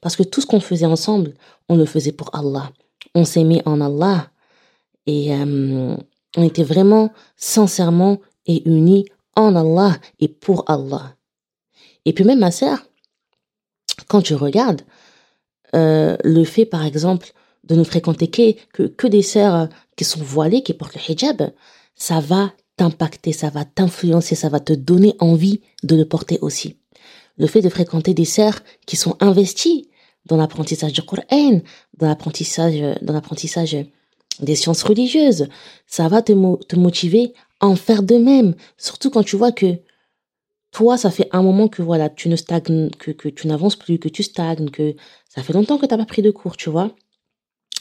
Parce 0.00 0.16
que 0.16 0.22
tout 0.22 0.40
ce 0.40 0.46
qu'on 0.46 0.60
faisait 0.60 0.86
ensemble, 0.86 1.34
on 1.68 1.76
le 1.76 1.86
faisait 1.86 2.12
pour 2.12 2.34
Allah. 2.34 2.70
On 3.14 3.24
s'aimait 3.24 3.62
en 3.66 3.80
Allah 3.80 4.30
et 5.06 5.34
euh, 5.34 5.96
on 6.36 6.42
était 6.42 6.64
vraiment 6.64 7.12
sincèrement 7.36 8.20
et 8.46 8.68
unis 8.68 9.06
en 9.36 9.54
Allah 9.56 9.96
et 10.20 10.28
pour 10.28 10.68
Allah. 10.70 11.16
Et 12.04 12.12
puis 12.12 12.24
même 12.24 12.40
ma 12.40 12.50
sœur, 12.50 12.86
quand 14.08 14.22
tu 14.22 14.34
regardes, 14.34 14.82
euh, 15.74 16.16
le 16.22 16.44
fait 16.44 16.66
par 16.66 16.84
exemple 16.84 17.32
de 17.64 17.74
ne 17.74 17.84
fréquenter 17.84 18.28
que, 18.28 18.86
que, 18.86 19.06
des 19.06 19.22
sœurs 19.22 19.68
qui 19.96 20.04
sont 20.04 20.20
voilées, 20.20 20.62
qui 20.62 20.74
portent 20.74 20.94
le 20.94 21.10
hijab, 21.10 21.50
ça 21.94 22.20
va 22.20 22.52
t'impacter, 22.76 23.32
ça 23.32 23.50
va 23.50 23.64
t'influencer, 23.64 24.34
ça 24.34 24.48
va 24.48 24.60
te 24.60 24.72
donner 24.72 25.16
envie 25.18 25.62
de 25.82 25.96
le 25.96 26.04
porter 26.04 26.38
aussi. 26.42 26.76
Le 27.36 27.46
fait 27.46 27.60
de 27.60 27.68
fréquenter 27.68 28.14
des 28.14 28.24
sœurs 28.24 28.60
qui 28.86 28.96
sont 28.96 29.16
investies 29.20 29.88
dans 30.26 30.36
l'apprentissage 30.36 30.92
du 30.92 31.02
Coran, 31.02 31.60
dans 31.98 32.06
l'apprentissage, 32.06 32.80
dans 33.02 33.12
l'apprentissage 33.12 33.76
des 34.40 34.56
sciences 34.56 34.82
religieuses, 34.82 35.48
ça 35.86 36.08
va 36.08 36.22
te, 36.22 36.32
te 36.64 36.76
motiver 36.76 37.34
à 37.60 37.66
en 37.66 37.76
faire 37.76 38.02
de 38.02 38.16
même. 38.16 38.54
Surtout 38.78 39.10
quand 39.10 39.22
tu 39.22 39.36
vois 39.36 39.52
que 39.52 39.78
toi, 40.74 40.98
ça 40.98 41.10
fait 41.10 41.28
un 41.32 41.42
moment 41.42 41.68
que 41.68 41.82
voilà, 41.82 42.08
tu 42.08 42.28
ne 42.28 42.36
stagnes, 42.36 42.90
que, 42.90 43.28
tu 43.28 43.46
n'avances 43.46 43.76
plus, 43.76 43.98
que 43.98 44.08
tu 44.08 44.22
stagnes, 44.22 44.70
que 44.70 44.96
ça 45.28 45.42
fait 45.42 45.52
longtemps 45.52 45.78
que 45.78 45.86
tu 45.86 45.94
n'as 45.94 45.98
pas 45.98 46.04
pris 46.04 46.22
de 46.22 46.32
cours, 46.32 46.56
tu 46.56 46.68
vois. 46.68 46.90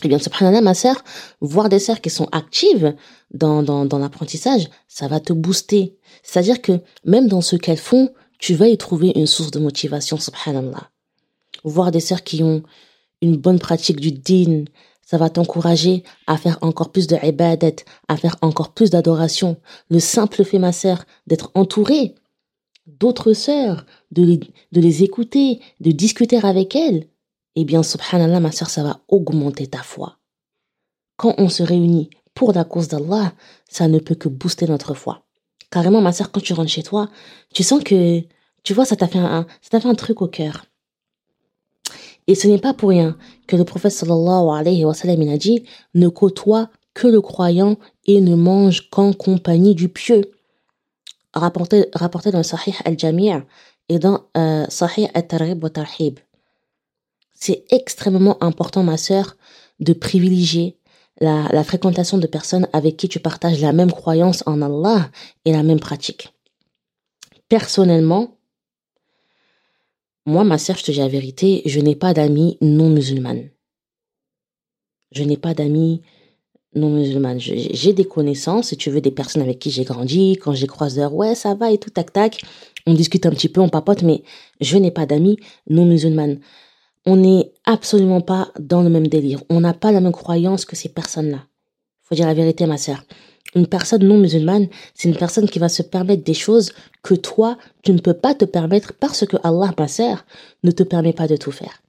Eh 0.03 0.07
bien, 0.07 0.19
subhanallah, 0.19 0.61
ma 0.61 0.73
sœur, 0.73 1.03
voir 1.39 1.69
des 1.69 1.79
sœurs 1.79 2.01
qui 2.01 2.09
sont 2.09 2.27
actives 2.31 2.93
dans, 3.31 3.63
dans, 3.63 3.85
dans 3.85 3.97
l'apprentissage, 3.97 4.69
ça 4.87 5.07
va 5.07 5.19
te 5.19 5.33
booster. 5.33 5.97
C'est-à-dire 6.21 6.61
que 6.61 6.81
même 7.03 7.27
dans 7.27 7.41
ce 7.41 7.55
qu'elles 7.55 7.77
font, 7.77 8.13
tu 8.43 8.55
vas 8.55 8.67
y 8.67 8.77
trouver 8.77 9.13
une 9.15 9.25
source 9.25 9.51
de 9.51 9.59
motivation, 9.59 10.17
subhanallah. 10.17 10.89
Voir 11.63 11.91
des 11.91 12.01
sœurs 12.01 12.25
qui 12.25 12.43
ont 12.43 12.61
une 13.21 13.37
bonne 13.37 13.57
pratique 13.57 14.01
du 14.01 14.11
din, 14.11 14.65
ça 15.01 15.17
va 15.17 15.29
t'encourager 15.29 16.03
à 16.27 16.35
faire 16.35 16.57
encore 16.59 16.91
plus 16.91 17.07
de 17.07 17.15
ibadat, 17.23 17.85
à 18.09 18.17
faire 18.17 18.35
encore 18.41 18.73
plus 18.73 18.89
d'adoration. 18.89 19.55
Le 19.89 20.01
simple 20.01 20.43
fait, 20.43 20.59
ma 20.59 20.73
sœur, 20.73 21.05
d'être 21.25 21.51
entourée 21.53 22.15
d'autres 22.85 23.31
sœurs, 23.31 23.85
de 24.11 24.23
les, 24.23 24.39
de 24.73 24.81
les 24.81 25.03
écouter, 25.03 25.61
de 25.79 25.91
discuter 25.91 26.37
avec 26.43 26.75
elles, 26.75 27.07
eh 27.55 27.63
bien, 27.63 27.81
subhanallah, 27.81 28.41
ma 28.41 28.51
sœur, 28.51 28.69
ça 28.69 28.83
va 28.83 28.99
augmenter 29.07 29.67
ta 29.67 29.83
foi. 29.83 30.17
Quand 31.15 31.33
on 31.37 31.47
se 31.47 31.63
réunit 31.63 32.09
pour 32.33 32.51
la 32.51 32.65
cause 32.65 32.89
d'Allah, 32.89 33.31
ça 33.69 33.87
ne 33.87 33.99
peut 33.99 34.15
que 34.15 34.27
booster 34.27 34.67
notre 34.67 34.95
foi. 34.95 35.22
Carrément, 35.73 36.01
ma 36.01 36.11
sœur, 36.11 36.31
quand 36.31 36.39
tu 36.39 36.53
rentres 36.53 36.69
chez 36.69 36.83
toi, 36.83 37.09
tu 37.51 37.63
sens 37.63 37.83
que, 37.83 38.21
tu 38.61 38.75
vois, 38.75 38.85
ça 38.85 38.95
t'a 38.95 39.07
fait 39.07 39.17
un, 39.17 39.47
ça 39.63 39.71
t'a 39.71 39.79
fait 39.79 39.87
un 39.87 39.95
truc 39.95 40.21
au 40.21 40.27
cœur. 40.27 40.65
Et 42.27 42.35
ce 42.35 42.47
n'est 42.47 42.59
pas 42.59 42.75
pour 42.75 42.89
rien 42.89 43.17
que 43.47 43.55
le 43.55 43.63
prophète 43.63 43.91
sallallahu 43.91 44.55
alayhi 44.55 44.85
wa 44.85 44.93
sallam, 44.93 45.27
a 45.27 45.37
dit, 45.37 45.63
ne 45.95 46.09
côtoie 46.09 46.69
que 46.93 47.07
le 47.07 47.21
croyant 47.21 47.77
et 48.05 48.21
ne 48.21 48.35
mange 48.35 48.87
qu'en 48.91 49.13
compagnie 49.13 49.73
du 49.73 49.89
pieux 49.89 50.29
rapporté, 51.33 51.87
rapporté 51.95 52.29
dans 52.29 52.37
le 52.37 52.43
Sahih 52.43 52.75
al-Jami' 52.85 53.31
et 53.89 53.97
dans 53.97 54.27
euh, 54.37 54.67
Sahih 54.69 55.07
al-Targhib 55.15 55.63
wa 55.63 55.71
Tarhib. 55.71 56.19
C'est 57.33 57.65
extrêmement 57.71 58.37
important, 58.43 58.83
ma 58.83 58.97
sœur, 58.97 59.37
de 59.79 59.93
privilégier 59.93 60.77
la, 61.21 61.47
la 61.51 61.63
fréquentation 61.63 62.17
de 62.17 62.27
personnes 62.27 62.67
avec 62.73 62.97
qui 62.97 63.07
tu 63.07 63.19
partages 63.19 63.61
la 63.61 63.73
même 63.73 63.91
croyance 63.91 64.43
en 64.45 64.61
Allah 64.61 65.09
et 65.45 65.51
la 65.51 65.63
même 65.63 65.79
pratique. 65.79 66.33
Personnellement, 67.49 68.37
moi, 70.25 70.43
ma 70.43 70.57
sœur, 70.57 70.77
je 70.77 70.83
te 70.83 70.91
dis 70.91 70.99
la 70.99 71.07
vérité, 71.07 71.61
je 71.65 71.79
n'ai 71.79 71.95
pas 71.95 72.13
d'amis 72.13 72.57
non 72.61 72.89
musulmanes. 72.89 73.49
Je 75.11 75.23
n'ai 75.23 75.37
pas 75.37 75.53
d'amis 75.53 76.01
non 76.75 76.89
musulmane. 76.89 77.39
J'ai 77.39 77.93
des 77.93 78.05
connaissances, 78.05 78.69
si 78.69 78.77
tu 78.77 78.89
veux, 78.89 79.01
des 79.01 79.11
personnes 79.11 79.41
avec 79.41 79.59
qui 79.59 79.69
j'ai 79.69 79.83
grandi, 79.83 80.37
quand 80.41 80.53
j'ai 80.53 80.67
croisé, 80.67 81.05
ouais, 81.05 81.35
ça 81.35 81.53
va 81.53 81.71
et 81.71 81.77
tout, 81.77 81.89
tac, 81.89 82.13
tac. 82.13 82.41
On 82.87 82.93
discute 82.93 83.25
un 83.25 83.31
petit 83.31 83.49
peu, 83.49 83.61
on 83.61 83.69
papote, 83.69 84.01
mais 84.01 84.23
je 84.59 84.77
n'ai 84.77 84.91
pas 84.91 85.05
d'amis 85.05 85.37
non 85.69 85.85
musulmanes. 85.85 86.39
On 87.05 87.17
n'est 87.17 87.51
absolument 87.65 88.21
pas 88.21 88.51
dans 88.59 88.81
le 88.81 88.89
même 88.89 89.07
délire. 89.07 89.43
On 89.49 89.59
n'a 89.59 89.73
pas 89.73 89.91
la 89.91 89.99
même 89.99 90.11
croyance 90.11 90.65
que 90.65 90.75
ces 90.75 90.89
personnes-là. 90.89 91.45
Faut 92.03 92.15
dire 92.15 92.27
la 92.27 92.33
vérité, 92.33 92.65
ma 92.65 92.77
sœur. 92.77 93.03
Une 93.55 93.67
personne 93.67 94.03
non 94.03 94.17
musulmane, 94.17 94.67
c'est 94.95 95.09
une 95.09 95.17
personne 95.17 95.47
qui 95.47 95.59
va 95.59 95.69
se 95.69 95.83
permettre 95.83 96.23
des 96.23 96.33
choses 96.33 96.71
que 97.03 97.13
toi, 97.13 97.57
tu 97.83 97.91
ne 97.91 97.99
peux 97.99 98.13
pas 98.13 98.33
te 98.33 98.45
permettre 98.45 98.93
parce 98.93 99.25
que 99.25 99.37
Allah, 99.43 99.73
ma 99.77 99.87
sœur, 99.87 100.25
ne 100.63 100.71
te 100.71 100.83
permet 100.83 101.13
pas 101.13 101.27
de 101.27 101.35
tout 101.35 101.51
faire. 101.51 101.83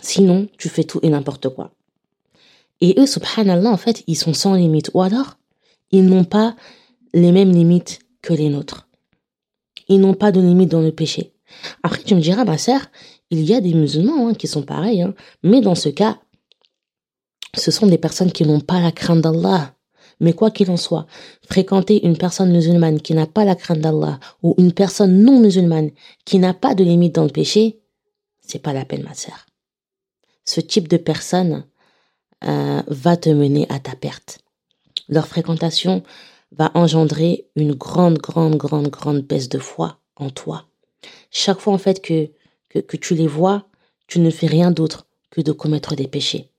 Sinon, 0.00 0.48
tu 0.58 0.68
fais 0.68 0.84
tout 0.84 1.00
et 1.02 1.10
n'importe 1.10 1.48
quoi. 1.48 1.72
Et 2.80 2.94
eux, 2.98 3.06
subhanallah, 3.06 3.70
en 3.70 3.76
fait, 3.76 4.02
ils 4.06 4.16
sont 4.16 4.34
sans 4.34 4.54
limite. 4.54 4.90
Ou 4.94 5.02
alors, 5.02 5.38
ils 5.90 6.04
n'ont 6.04 6.24
pas 6.24 6.54
les 7.12 7.32
mêmes 7.32 7.52
limites 7.52 8.00
que 8.22 8.32
les 8.32 8.48
nôtres. 8.48 8.88
Ils 9.88 10.00
n'ont 10.00 10.14
pas 10.14 10.32
de 10.32 10.40
limite 10.40 10.70
dans 10.70 10.80
le 10.80 10.92
péché. 10.92 11.32
Après, 11.82 12.02
tu 12.02 12.14
me 12.14 12.20
diras, 12.20 12.44
ma 12.44 12.58
sœur, 12.58 12.80
il 13.30 13.42
y 13.44 13.54
a 13.54 13.60
des 13.60 13.74
musulmans 13.74 14.28
hein, 14.28 14.34
qui 14.34 14.46
sont 14.46 14.62
pareils. 14.62 15.02
Hein. 15.02 15.14
Mais 15.42 15.60
dans 15.60 15.74
ce 15.74 15.88
cas, 15.88 16.18
ce 17.54 17.70
sont 17.70 17.86
des 17.86 17.98
personnes 17.98 18.32
qui 18.32 18.44
n'ont 18.44 18.60
pas 18.60 18.80
la 18.80 18.92
crainte 18.92 19.20
d'Allah. 19.20 19.74
Mais 20.20 20.32
quoi 20.32 20.50
qu'il 20.50 20.70
en 20.70 20.76
soit, 20.76 21.06
fréquenter 21.48 22.04
une 22.04 22.18
personne 22.18 22.50
musulmane 22.50 23.00
qui 23.00 23.14
n'a 23.14 23.26
pas 23.26 23.44
la 23.44 23.54
crainte 23.54 23.80
d'Allah 23.80 24.18
ou 24.42 24.54
une 24.58 24.72
personne 24.72 25.22
non 25.22 25.38
musulmane 25.38 25.90
qui 26.24 26.38
n'a 26.38 26.54
pas 26.54 26.74
de 26.74 26.82
limite 26.82 27.14
dans 27.14 27.24
le 27.24 27.30
péché, 27.30 27.80
c'est 28.40 28.58
pas 28.58 28.72
la 28.72 28.84
peine, 28.84 29.04
ma 29.04 29.14
sœur. 29.14 29.46
Ce 30.44 30.60
type 30.60 30.88
de 30.88 30.96
personne, 30.96 31.64
euh, 32.44 32.82
va 32.86 33.16
te 33.16 33.30
mener 33.30 33.66
à 33.68 33.80
ta 33.80 33.96
perte. 33.96 34.38
Leur 35.08 35.26
fréquentation 35.26 36.04
va 36.52 36.70
engendrer 36.74 37.48
une 37.56 37.74
grande, 37.74 38.18
grande, 38.18 38.56
grande, 38.56 38.88
grande 38.90 39.22
baisse 39.22 39.48
de 39.48 39.58
foi 39.58 39.98
en 40.14 40.30
toi. 40.30 40.66
Chaque 41.32 41.58
fois 41.58 41.72
en 41.72 41.78
fait 41.78 42.00
que, 42.00 42.30
que, 42.68 42.78
que 42.78 42.96
tu 42.96 43.14
les 43.14 43.26
vois, 43.26 43.66
tu 44.06 44.20
ne 44.20 44.30
fais 44.30 44.46
rien 44.46 44.70
d'autre 44.70 45.06
que 45.30 45.40
de 45.40 45.52
commettre 45.52 45.94
des 45.94 46.08
péchés. 46.08 46.50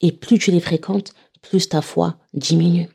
Et 0.00 0.12
plus 0.12 0.38
tu 0.38 0.50
les 0.50 0.60
fréquentes, 0.60 1.12
plus 1.42 1.68
ta 1.68 1.82
foi 1.82 2.16
diminue. 2.34 2.88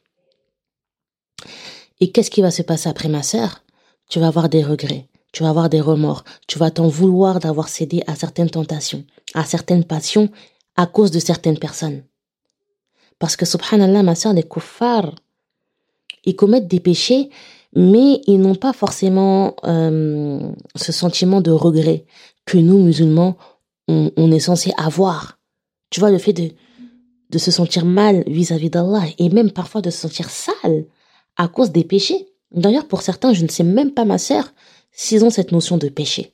Et 2.00 2.12
qu'est-ce 2.12 2.32
qui 2.32 2.42
va 2.42 2.52
se 2.52 2.62
passer 2.62 2.90
après 2.90 3.10
ma 3.10 3.24
sœur? 3.24 3.64
Tu 4.10 4.20
vas 4.20 4.28
avoir 4.28 4.50
des 4.50 4.64
regrets, 4.64 5.08
tu 5.32 5.44
vas 5.44 5.50
avoir 5.50 5.70
des 5.70 5.82
remords, 5.82 6.24
tu 6.48 6.60
vas 6.60 6.72
t'en 6.72 6.88
vouloir 6.88 7.40
d'avoir 7.40 7.70
cédé 7.70 8.04
à 8.08 8.16
certaines 8.16 8.50
tentations, 8.50 9.06
à 9.34 9.46
certaines 9.46 9.86
passions 9.86 10.30
à 10.76 10.86
cause 10.86 11.12
de 11.12 11.20
certaines 11.20 11.60
personnes. 11.60 12.04
Parce 13.20 13.36
que, 13.36 13.46
subhanallah, 13.46 14.04
ma 14.04 14.16
soeur, 14.16 14.34
les 14.34 14.44
kuffars, 14.44 15.14
ils 16.26 16.36
commettent 16.36 16.68
des 16.68 16.80
péchés, 16.80 17.30
mais 17.76 18.22
ils 18.28 18.40
n'ont 18.40 18.56
pas 18.56 18.74
forcément 18.74 19.56
euh, 19.64 20.52
ce 20.76 20.92
sentiment 20.92 21.42
de 21.42 21.52
regret 21.52 22.06
que 22.46 22.58
nous, 22.58 22.80
musulmans, 22.80 23.38
on, 23.88 24.32
est 24.32 24.40
censé 24.40 24.72
avoir. 24.78 25.40
Tu 25.90 26.00
vois, 26.00 26.12
le 26.12 26.18
fait 26.18 26.34
de, 26.34 26.52
de 27.30 27.38
se 27.38 27.52
sentir 27.52 27.86
mal 27.86 28.24
vis-à-vis 28.28 28.70
d'Allah 28.70 29.04
et 29.18 29.30
même 29.30 29.52
parfois 29.52 29.82
de 29.82 29.90
se 29.90 30.00
sentir 30.00 30.30
sale 30.30 30.86
à 31.36 31.48
cause 31.48 31.72
des 31.72 31.84
péchés. 31.84 32.28
D'ailleurs, 32.52 32.88
pour 32.88 33.02
certains, 33.02 33.34
je 33.34 33.44
ne 33.44 33.50
sais 33.50 33.64
même 33.64 33.92
pas, 33.92 34.06
ma 34.06 34.18
sœur, 34.18 34.54
s'ils 34.92 35.26
ont 35.26 35.30
cette 35.30 35.52
notion 35.52 35.78
de 35.78 35.90
péché. 35.90 36.34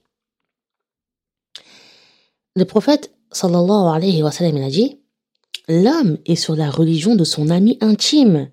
Le 2.55 2.65
prophète, 2.65 3.13
sallallahu 3.31 3.95
alayhi 3.95 4.21
wa 4.21 4.31
sallam, 4.31 4.57
il 4.57 4.63
a 4.63 4.69
dit 4.69 4.99
L'homme 5.67 6.17
est 6.25 6.35
sur 6.35 6.55
la 6.55 6.69
religion 6.69 7.15
de 7.15 7.23
son 7.23 7.49
ami 7.49 7.77
intime. 7.79 8.49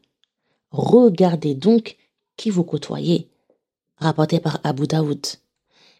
Regardez 0.70 1.54
donc 1.54 1.96
qui 2.36 2.50
vous 2.50 2.62
côtoyez. 2.62 3.30
Rapporté 3.96 4.38
par 4.38 4.60
Abu 4.64 4.86
Daoud. 4.86 5.26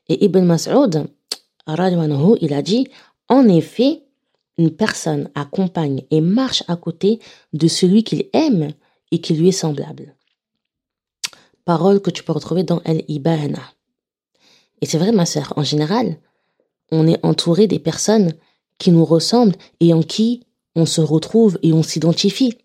Et 0.08 0.24
Ibn 0.26 0.44
Mas'ud, 0.44 1.08
il 1.68 2.54
a 2.54 2.62
dit, 2.62 2.88
en 3.28 3.48
effet, 3.48 4.02
une 4.58 4.70
personne 4.70 5.30
accompagne 5.34 6.04
et 6.10 6.20
marche 6.20 6.62
à 6.68 6.76
côté 6.76 7.20
de 7.52 7.68
celui 7.68 8.04
qu'il 8.04 8.28
aime 8.32 8.72
et 9.10 9.20
qui 9.20 9.34
lui 9.34 9.48
est 9.48 9.52
semblable. 9.52 10.14
Parole 11.64 12.00
que 12.00 12.10
tu 12.10 12.22
peux 12.22 12.32
retrouver 12.32 12.62
dans 12.62 12.80
El 12.84 13.04
Ibana. 13.08 13.62
Et 14.80 14.86
c'est 14.86 14.98
vrai, 14.98 15.12
ma 15.12 15.26
sœur, 15.26 15.52
en 15.56 15.64
général, 15.64 16.18
on 16.92 17.06
est 17.08 17.24
entouré 17.24 17.66
des 17.66 17.78
personnes 17.78 18.34
qui 18.78 18.90
nous 18.90 19.04
ressemblent 19.04 19.56
et 19.80 19.92
en 19.92 20.02
qui 20.02 20.42
on 20.74 20.86
se 20.86 21.00
retrouve 21.00 21.58
et 21.62 21.72
on 21.72 21.82
s'identifie. 21.82 22.58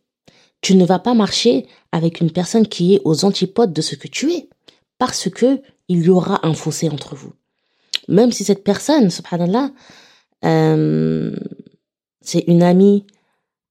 Tu 0.62 0.76
ne 0.76 0.86
vas 0.86 1.00
pas 1.00 1.14
marcher 1.14 1.66
avec 1.92 2.22
une 2.22 2.32
personne 2.32 2.68
qui 2.68 2.96
est 2.96 3.02
aux 3.06 3.26
antipodes 3.26 3.74
de 3.74 3.82
ce 3.82 3.96
que 3.96 4.08
tu 4.08 4.32
es, 4.34 4.50
parce 4.98 5.30
que 5.30 5.62
il 5.88 6.04
y 6.04 6.10
aura 6.10 6.46
un 6.46 6.54
fossé 6.54 6.90
entre 6.90 7.16
vous. 7.16 7.34
Même 8.12 8.32
si 8.32 8.44
cette 8.44 8.64
personne, 8.64 9.10
subhanallah, 9.10 9.72
euh, 10.46 11.36
c'est 12.22 12.44
une 12.48 12.64
amie 12.64 13.06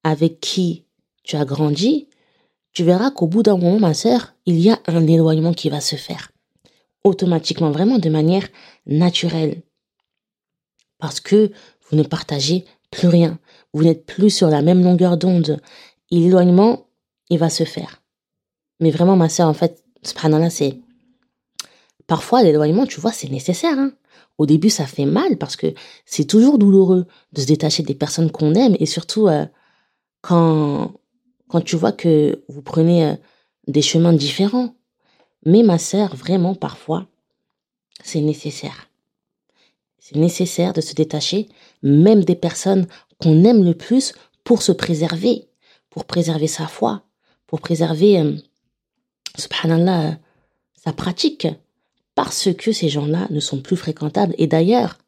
avec 0.02 0.40
qui 0.40 0.84
tu 1.22 1.36
as 1.36 1.44
grandi, 1.44 2.08
tu 2.72 2.84
verras 2.84 3.10
qu'au 3.10 3.26
bout 3.26 3.42
d'un 3.42 3.56
moment, 3.56 3.78
ma 3.78 3.94
sœur, 3.94 4.34
il 4.46 4.58
y 4.58 4.70
a 4.70 4.80
un 4.86 5.06
éloignement 5.06 5.52
qui 5.52 5.70
va 5.70 5.80
se 5.80 5.96
faire. 5.96 6.32
Automatiquement, 7.04 7.70
vraiment 7.70 7.98
de 7.98 8.10
manière 8.10 8.48
naturelle. 8.86 9.62
Parce 10.98 11.20
que 11.20 11.50
vous 11.88 11.96
ne 11.96 12.02
partagez 12.02 12.64
plus 12.90 13.08
rien 13.08 13.38
vous 13.72 13.84
n'êtes 13.84 14.06
plus 14.06 14.30
sur 14.30 14.48
la 14.48 14.62
même 14.62 14.82
longueur 14.82 15.16
d'onde. 15.16 15.60
L'éloignement, 16.10 16.86
il 17.28 17.38
va 17.38 17.50
se 17.50 17.64
faire. 17.64 18.02
Mais 18.80 18.90
vraiment, 18.90 19.16
ma 19.16 19.28
sœur, 19.28 19.48
en 19.48 19.54
fait, 19.54 19.84
subhanallah, 20.02 20.50
c'est... 20.50 20.78
Parfois, 22.06 22.42
l'éloignement, 22.42 22.86
tu 22.86 23.00
vois, 23.00 23.12
c'est 23.12 23.28
nécessaire. 23.28 23.78
Hein. 23.78 23.92
Au 24.40 24.46
début, 24.46 24.70
ça 24.70 24.86
fait 24.86 25.04
mal 25.04 25.36
parce 25.36 25.54
que 25.54 25.74
c'est 26.06 26.24
toujours 26.24 26.56
douloureux 26.56 27.04
de 27.34 27.40
se 27.42 27.46
détacher 27.46 27.82
des 27.82 27.94
personnes 27.94 28.30
qu'on 28.30 28.54
aime 28.54 28.74
et 28.80 28.86
surtout 28.86 29.28
euh, 29.28 29.44
quand, 30.22 30.94
quand 31.48 31.60
tu 31.60 31.76
vois 31.76 31.92
que 31.92 32.42
vous 32.48 32.62
prenez 32.62 33.04
euh, 33.04 33.14
des 33.66 33.82
chemins 33.82 34.14
différents. 34.14 34.74
Mais 35.44 35.62
ma 35.62 35.76
sœur, 35.76 36.16
vraiment, 36.16 36.54
parfois, 36.54 37.06
c'est 38.02 38.22
nécessaire. 38.22 38.88
C'est 39.98 40.16
nécessaire 40.16 40.72
de 40.72 40.80
se 40.80 40.94
détacher, 40.94 41.50
même 41.82 42.24
des 42.24 42.34
personnes 42.34 42.86
qu'on 43.18 43.44
aime 43.44 43.62
le 43.62 43.74
plus, 43.74 44.14
pour 44.42 44.62
se 44.62 44.72
préserver, 44.72 45.50
pour 45.90 46.06
préserver 46.06 46.46
sa 46.46 46.66
foi, 46.66 47.02
pour 47.46 47.60
préserver, 47.60 48.18
euh, 48.18 48.32
subhanallah, 49.36 50.18
sa 50.82 50.94
pratique, 50.94 51.46
parce 52.22 52.52
que 52.52 52.70
ces 52.70 52.90
gens-là 52.90 53.26
ne 53.30 53.40
sont 53.40 53.62
plus 53.62 53.78
fréquentables. 53.78 54.34
Et 54.36 54.46
d'ailleurs, 54.46 54.98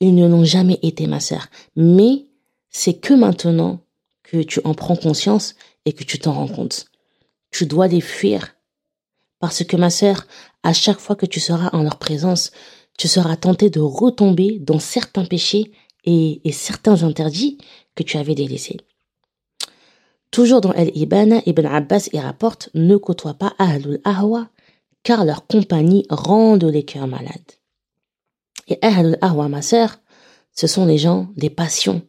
ils 0.00 0.12
ne 0.12 0.26
l'ont 0.26 0.42
jamais 0.42 0.80
été, 0.82 1.06
ma 1.06 1.20
sœur. 1.20 1.46
Mais 1.76 2.24
c'est 2.68 2.94
que 2.94 3.14
maintenant 3.14 3.78
que 4.24 4.42
tu 4.42 4.60
en 4.64 4.74
prends 4.74 4.96
conscience 4.96 5.54
et 5.84 5.92
que 5.92 6.02
tu 6.02 6.18
t'en 6.18 6.32
rends 6.32 6.48
compte. 6.48 6.86
Tu 7.52 7.64
dois 7.64 7.86
les 7.86 8.00
fuir. 8.00 8.56
Parce 9.38 9.62
que 9.62 9.76
ma 9.76 9.90
sœur, 9.90 10.26
à 10.64 10.72
chaque 10.72 10.98
fois 10.98 11.14
que 11.14 11.26
tu 11.26 11.38
seras 11.38 11.70
en 11.72 11.84
leur 11.84 12.00
présence, 12.00 12.50
tu 12.98 13.06
seras 13.06 13.36
tenté 13.36 13.70
de 13.70 13.78
retomber 13.78 14.58
dans 14.58 14.80
certains 14.80 15.26
péchés 15.26 15.70
et, 16.04 16.40
certains 16.50 17.04
interdits 17.04 17.56
que 17.94 18.02
tu 18.02 18.16
avais 18.16 18.34
délaissés. 18.34 18.78
Toujours 20.32 20.60
dans 20.60 20.72
El-Ibana, 20.72 21.40
Ibn 21.46 21.66
Abbas 21.66 22.08
y 22.12 22.18
rapporte 22.18 22.68
Ne 22.74 22.96
côtoie 22.96 23.34
pas 23.34 23.54
Ahlul 23.60 24.00
Ahwa, 24.02 24.50
car 25.08 25.24
leur 25.24 25.46
compagnie 25.46 26.04
rend 26.10 26.56
les 26.56 26.82
cœurs 26.82 27.06
malades. 27.06 27.52
Et 28.66 28.78
Ahlul 28.82 29.16
Ahwa, 29.22 29.48
ma 29.48 29.62
sœur, 29.62 29.96
ce 30.52 30.66
sont 30.66 30.84
les 30.84 30.98
gens 30.98 31.28
des 31.34 31.48
passions. 31.48 32.02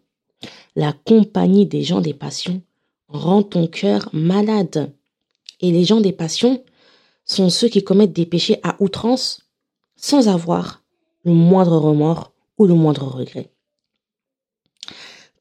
La 0.75 0.91
compagnie 0.91 1.65
des 1.65 1.81
gens 1.81 2.01
des 2.01 2.13
passions 2.13 2.61
rend 3.07 3.41
ton 3.41 3.67
cœur 3.67 4.09
malade. 4.11 4.91
Et 5.61 5.71
les 5.71 5.85
gens 5.85 6.01
des 6.01 6.11
passions 6.11 6.61
sont 7.23 7.49
ceux 7.49 7.69
qui 7.69 7.85
commettent 7.85 8.11
des 8.11 8.25
péchés 8.25 8.59
à 8.63 8.75
outrance 8.81 9.47
sans 9.95 10.27
avoir 10.27 10.83
le 11.23 11.31
moindre 11.31 11.77
remords 11.77 12.33
ou 12.57 12.65
le 12.65 12.73
moindre 12.73 13.07
regret. 13.07 13.49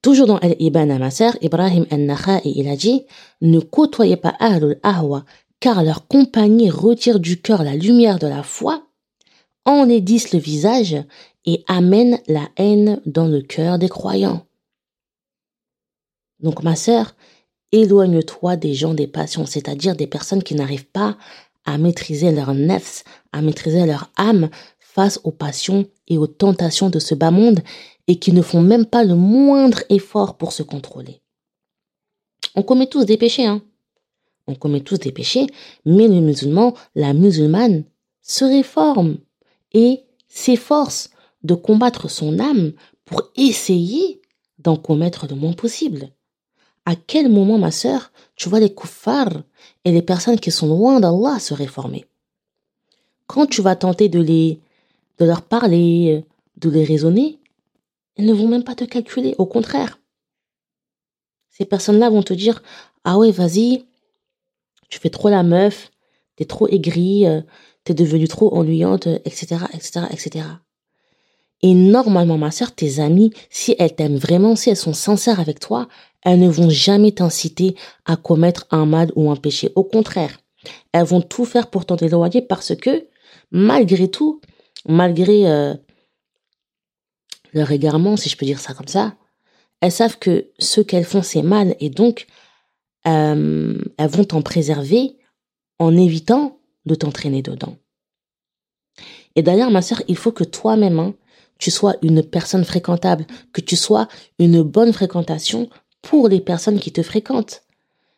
Toujours 0.00 0.28
dans 0.28 0.38
Al-Ibn 0.38 0.96
ma 0.96 1.10
sœur, 1.10 1.36
Ibrahim 1.42 1.86
al-Nakha'i, 1.90 2.52
il 2.54 2.68
a 2.68 2.76
dit 2.76 3.04
Ne 3.40 3.58
côtoyez 3.58 4.16
pas 4.16 4.36
Ahlul 4.38 4.78
Ahwa, 4.84 5.24
car 5.60 5.82
leur 5.82 6.06
compagnie 6.06 6.70
retire 6.70 7.20
du 7.20 7.40
cœur 7.40 7.62
la 7.62 7.74
lumière 7.74 8.18
de 8.18 8.26
la 8.26 8.42
foi, 8.42 8.86
enlaidissent 9.64 10.32
le 10.32 10.38
visage 10.38 10.96
et 11.44 11.64
amène 11.66 12.20
la 12.26 12.48
haine 12.56 13.00
dans 13.06 13.26
le 13.26 13.42
cœur 13.42 13.78
des 13.78 13.88
croyants. 13.88 14.46
Donc 16.40 16.62
ma 16.62 16.76
sœur, 16.76 17.14
éloigne-toi 17.72 18.56
des 18.56 18.74
gens 18.74 18.94
des 18.94 19.06
passions, 19.06 19.46
c'est-à-dire 19.46 19.96
des 19.96 20.06
personnes 20.06 20.42
qui 20.42 20.54
n'arrivent 20.54 20.86
pas 20.86 21.16
à 21.64 21.76
maîtriser 21.76 22.32
leur 22.32 22.54
nefs, 22.54 23.04
à 23.32 23.42
maîtriser 23.42 23.84
leur 23.84 24.10
âme 24.16 24.48
face 24.78 25.20
aux 25.24 25.32
passions 25.32 25.86
et 26.06 26.16
aux 26.16 26.26
tentations 26.26 26.90
de 26.90 26.98
ce 26.98 27.14
bas 27.14 27.30
monde 27.30 27.60
et 28.06 28.18
qui 28.18 28.32
ne 28.32 28.42
font 28.42 28.62
même 28.62 28.86
pas 28.86 29.04
le 29.04 29.14
moindre 29.14 29.82
effort 29.90 30.38
pour 30.38 30.52
se 30.52 30.62
contrôler. 30.62 31.20
On 32.54 32.62
commet 32.62 32.86
tous 32.86 33.04
des 33.04 33.18
péchés, 33.18 33.44
hein. 33.46 33.62
On 34.48 34.54
commet 34.54 34.80
tous 34.80 34.98
des 34.98 35.12
péchés, 35.12 35.46
mais 35.84 36.08
le 36.08 36.20
musulman, 36.20 36.74
la 36.94 37.12
musulmane, 37.12 37.84
se 38.22 38.44
réforme 38.44 39.18
et 39.72 40.00
s'efforce 40.26 41.10
de 41.42 41.54
combattre 41.54 42.10
son 42.10 42.38
âme 42.38 42.72
pour 43.04 43.30
essayer 43.36 44.22
d'en 44.58 44.76
commettre 44.76 45.26
le 45.28 45.36
moins 45.36 45.52
possible. 45.52 46.08
À 46.86 46.96
quel 46.96 47.28
moment, 47.28 47.58
ma 47.58 47.70
sœur, 47.70 48.10
tu 48.36 48.48
vois 48.48 48.60
les 48.60 48.74
kuffars 48.74 49.42
et 49.84 49.92
les 49.92 50.02
personnes 50.02 50.40
qui 50.40 50.50
sont 50.50 50.68
loin 50.68 50.98
d'Allah 50.98 51.38
se 51.38 51.52
réformer? 51.52 52.06
Quand 53.26 53.46
tu 53.46 53.60
vas 53.60 53.76
tenter 53.76 54.08
de 54.08 54.20
les, 54.20 54.58
de 55.18 55.26
leur 55.26 55.42
parler, 55.42 56.24
de 56.56 56.70
les 56.70 56.84
raisonner, 56.84 57.38
elles 58.16 58.24
ne 58.24 58.32
vont 58.32 58.48
même 58.48 58.64
pas 58.64 58.74
te 58.74 58.84
calculer. 58.84 59.34
Au 59.36 59.44
contraire, 59.44 60.00
ces 61.50 61.66
personnes-là 61.66 62.08
vont 62.08 62.22
te 62.22 62.32
dire 62.32 62.62
ah 63.04 63.18
ouais, 63.18 63.30
vas-y, 63.30 63.84
tu 64.88 64.98
fais 64.98 65.10
trop 65.10 65.28
la 65.28 65.42
meuf, 65.42 65.90
t'es 66.36 66.44
trop 66.44 66.68
aigrie, 66.68 67.26
euh, 67.26 67.40
t'es 67.84 67.94
devenue 67.94 68.28
trop 68.28 68.54
ennuyante, 68.54 69.06
etc., 69.24 69.56
etc., 69.74 70.06
etc. 70.10 70.44
Et 71.62 71.74
normalement, 71.74 72.38
ma 72.38 72.50
sœur, 72.50 72.74
tes 72.74 73.00
amies, 73.00 73.32
si 73.50 73.74
elles 73.78 73.94
t'aiment 73.94 74.16
vraiment, 74.16 74.54
si 74.54 74.70
elles 74.70 74.76
sont 74.76 74.92
sincères 74.92 75.40
avec 75.40 75.58
toi, 75.58 75.88
elles 76.22 76.38
ne 76.38 76.48
vont 76.48 76.70
jamais 76.70 77.12
t'inciter 77.12 77.74
à 78.04 78.16
commettre 78.16 78.66
un 78.70 78.86
mal 78.86 79.10
ou 79.16 79.30
un 79.30 79.36
péché. 79.36 79.72
Au 79.74 79.84
contraire, 79.84 80.38
elles 80.92 81.04
vont 81.04 81.20
tout 81.20 81.44
faire 81.44 81.70
pour 81.70 81.84
t'en 81.84 81.96
éloigner 81.96 82.42
parce 82.42 82.76
que, 82.76 83.08
malgré 83.50 84.08
tout, 84.08 84.40
malgré 84.86 85.48
euh, 85.48 85.74
leur 87.52 87.70
égarement, 87.72 88.16
si 88.16 88.28
je 88.28 88.36
peux 88.36 88.46
dire 88.46 88.60
ça 88.60 88.74
comme 88.74 88.88
ça, 88.88 89.16
elles 89.80 89.92
savent 89.92 90.18
que 90.18 90.50
ce 90.58 90.80
qu'elles 90.80 91.04
font, 91.04 91.22
c'est 91.22 91.42
mal 91.42 91.76
et 91.80 91.90
donc 91.90 92.26
euh, 93.06 93.78
elles 93.96 94.10
vont 94.10 94.24
t'en 94.24 94.42
préserver 94.42 95.16
en 95.78 95.96
évitant 95.96 96.58
de 96.86 96.94
t'entraîner 96.94 97.42
dedans. 97.42 97.76
Et 99.36 99.42
d'ailleurs, 99.42 99.70
ma 99.70 99.82
sœur, 99.82 100.02
il 100.08 100.16
faut 100.16 100.32
que 100.32 100.44
toi-même, 100.44 100.98
hein, 100.98 101.14
tu 101.58 101.70
sois 101.70 101.96
une 102.02 102.22
personne 102.22 102.64
fréquentable, 102.64 103.26
que 103.52 103.60
tu 103.60 103.76
sois 103.76 104.08
une 104.38 104.62
bonne 104.62 104.92
fréquentation 104.92 105.68
pour 106.02 106.28
les 106.28 106.40
personnes 106.40 106.80
qui 106.80 106.92
te 106.92 107.02
fréquentent. 107.02 107.62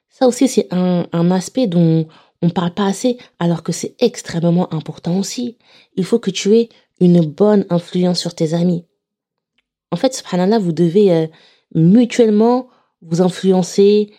Ça 0.09 0.27
aussi, 0.27 0.49
c'est 0.49 0.69
un, 0.71 1.31
aspect 1.31 1.67
dont 1.67 2.07
on 2.43 2.47
ne 2.47 2.53
parle 2.53 2.75
pas 2.75 2.87
assez, 2.87 3.19
alors 3.39 3.63
que 3.63 3.73
c'est 3.73 3.95
extrêmement 3.99 4.73
important 4.73 5.19
aussi. 5.19 5.57
Il 5.97 6.05
faut 6.05 6.19
que 6.19 6.31
tu 6.31 6.57
aies 6.57 6.69
une 7.01 7.21
bonne 7.23 7.65
influence 7.71 8.19
sur 8.19 8.35
tes 8.35 8.55
amis. 8.55 8.85
En 9.91 9.97
fait, 9.97 10.15
subhanallah, 10.15 10.59
vous 10.59 10.73
devez 10.73 11.13
euh, 11.13 11.27
mutuellement 11.75 12.69
vous 13.03 13.23
influencer 13.23 14.13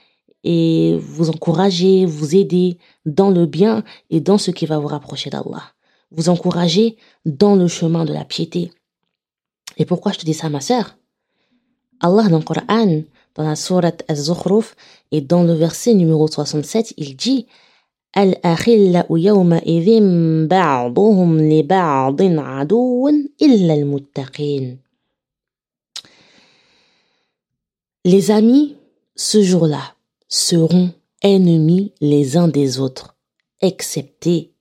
et 0.44 0.98
vous 1.00 1.28
encourager, 1.30 2.06
vous 2.06 2.36
aider 2.36 2.78
dans 3.04 3.30
le 3.30 3.46
bien 3.46 3.82
et 4.10 4.20
dans 4.20 4.38
ce 4.38 4.50
qui 4.50 4.66
va 4.66 4.78
vous 4.78 4.86
rapprocher 4.86 5.30
d'Allah. 5.30 5.62
Vous 6.12 6.28
encourager 6.28 6.96
dans 7.24 7.56
le 7.56 7.66
chemin 7.66 8.04
de 8.04 8.12
la 8.12 8.24
piété. 8.24 8.70
Et 9.76 9.84
pourquoi 9.84 10.12
je 10.12 10.18
te 10.18 10.24
dis 10.24 10.34
ça, 10.34 10.48
ma 10.48 10.60
sœur 10.60 10.96
Allah 12.00 12.28
dans 12.28 12.38
le 12.38 12.44
Coran, 12.44 13.02
dans 13.34 13.42
la 13.42 13.56
sourate 13.56 14.04
Az-Zukhruf 14.08 14.76
et 15.10 15.20
dans 15.20 15.42
le 15.42 15.54
verset 15.54 15.94
numéro 15.94 16.28
67, 16.28 16.94
il 16.96 17.16
dit 17.16 17.46
الأخلاء 18.16 19.18
يومئذ 19.18 20.00
بعضهم 20.46 21.40
لبعض 21.40 22.22
عدو 22.22 23.08
إلا 23.42 23.74
المتقين 23.74 24.78
Les 28.06 28.30
amis, 28.30 28.76
ce 29.16 29.42
jour-là, 29.42 29.96
seront 30.31 30.91
ennemis 31.21 31.93
les 32.01 32.37
uns 32.37 32.47
des 32.47 32.79
autres, 32.79 33.15
excepté, 33.59 34.53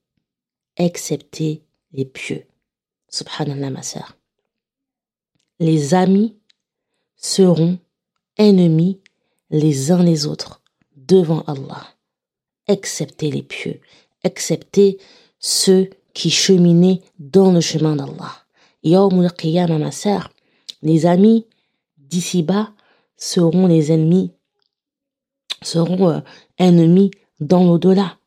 excepté 0.77 1.63
les 1.93 2.05
pieux. 2.05 2.45
Subhanallah, 3.09 3.71
ma 3.71 3.83
sœur 3.83 4.21
les 5.61 5.93
amis 5.95 6.35
seront 7.17 7.79
ennemis 8.39 8.99
les 9.51 9.93
uns 9.93 10.03
les 10.03 10.27
autres 10.27 10.63
devant 10.97 11.43
Allah, 11.43 11.87
excepté 12.67 13.31
les 13.31 13.43
pieux, 13.43 13.81
excepté 14.25 14.99
ceux 15.39 15.91
qui 16.15 16.31
cheminaient 16.31 17.03
dans 17.19 17.53
le 17.53 17.61
chemin 17.61 17.95
d'Allah. 17.95 18.33
Yawmul 18.83 19.31
Qiyamah, 19.33 19.79
ma 19.79 19.93
sœur, 19.93 20.31
les 20.83 21.05
amis 21.05 21.47
d'ici-bas 21.99 22.73
seront 23.17 23.67
les 23.67 23.93
ennemis, 23.93 24.33
seront 25.63 26.11
euh, 26.11 26.21
ennemis 26.59 27.11
dans 27.41 27.65
l'au-delà. 27.65 28.19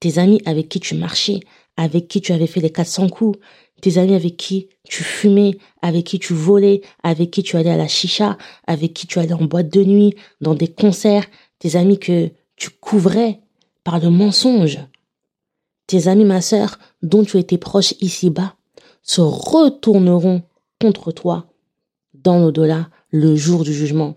Tes 0.00 0.18
amis 0.18 0.40
avec 0.46 0.68
qui 0.68 0.80
tu 0.80 0.94
marchais, 0.94 1.40
avec 1.76 2.08
qui 2.08 2.20
tu 2.20 2.32
avais 2.32 2.46
fait 2.46 2.60
les 2.60 2.70
400 2.70 3.08
coups, 3.08 3.38
tes 3.80 3.98
amis 3.98 4.14
avec 4.14 4.36
qui 4.36 4.68
tu 4.84 5.02
fumais, 5.02 5.58
avec 5.82 6.04
qui 6.04 6.18
tu 6.18 6.34
volais, 6.34 6.82
avec 7.02 7.30
qui 7.30 7.42
tu 7.42 7.56
allais 7.56 7.70
à 7.70 7.76
la 7.76 7.88
chicha, 7.88 8.36
avec 8.66 8.92
qui 8.94 9.06
tu 9.06 9.18
allais 9.18 9.32
en 9.32 9.44
boîte 9.44 9.72
de 9.72 9.82
nuit, 9.82 10.14
dans 10.40 10.54
des 10.54 10.68
concerts, 10.68 11.26
tes 11.58 11.76
amis 11.76 11.98
que 11.98 12.30
tu 12.56 12.70
couvrais 12.70 13.40
par 13.84 13.98
le 13.98 14.10
mensonge. 14.10 14.78
Tes 15.86 16.08
amis, 16.08 16.24
ma 16.24 16.40
sœur, 16.40 16.78
dont 17.02 17.24
tu 17.24 17.38
étais 17.38 17.58
proche 17.58 17.94
ici-bas, 18.00 18.54
se 19.02 19.20
retourneront 19.20 20.42
contre 20.80 21.12
toi 21.12 21.46
dans 22.14 22.38
l'au-delà 22.38 22.88
le 23.10 23.34
jour 23.34 23.64
du 23.64 23.72
jugement. 23.72 24.16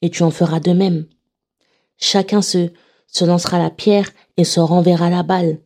Et 0.00 0.10
tu 0.10 0.22
en 0.22 0.30
feras 0.30 0.60
de 0.60 0.72
même. 0.72 1.06
Chacun 2.02 2.42
se, 2.42 2.72
lancera 3.20 3.60
la 3.60 3.70
pierre 3.70 4.10
et 4.36 4.42
se 4.42 4.58
renverra 4.58 5.08
la 5.08 5.22
balle. 5.22 5.60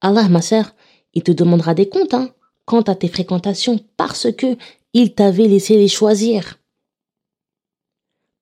Allah, 0.00 0.26
ma 0.30 0.40
sœur, 0.40 0.74
il 1.12 1.22
te 1.22 1.32
demandera 1.32 1.74
des 1.74 1.90
comptes, 1.90 2.14
hein, 2.14 2.30
quant 2.64 2.80
à 2.80 2.94
tes 2.94 3.08
fréquentations, 3.08 3.78
parce 3.98 4.32
que 4.32 4.56
il 4.94 5.14
t'avait 5.14 5.48
laissé 5.48 5.76
les 5.76 5.88
choisir. 5.88 6.60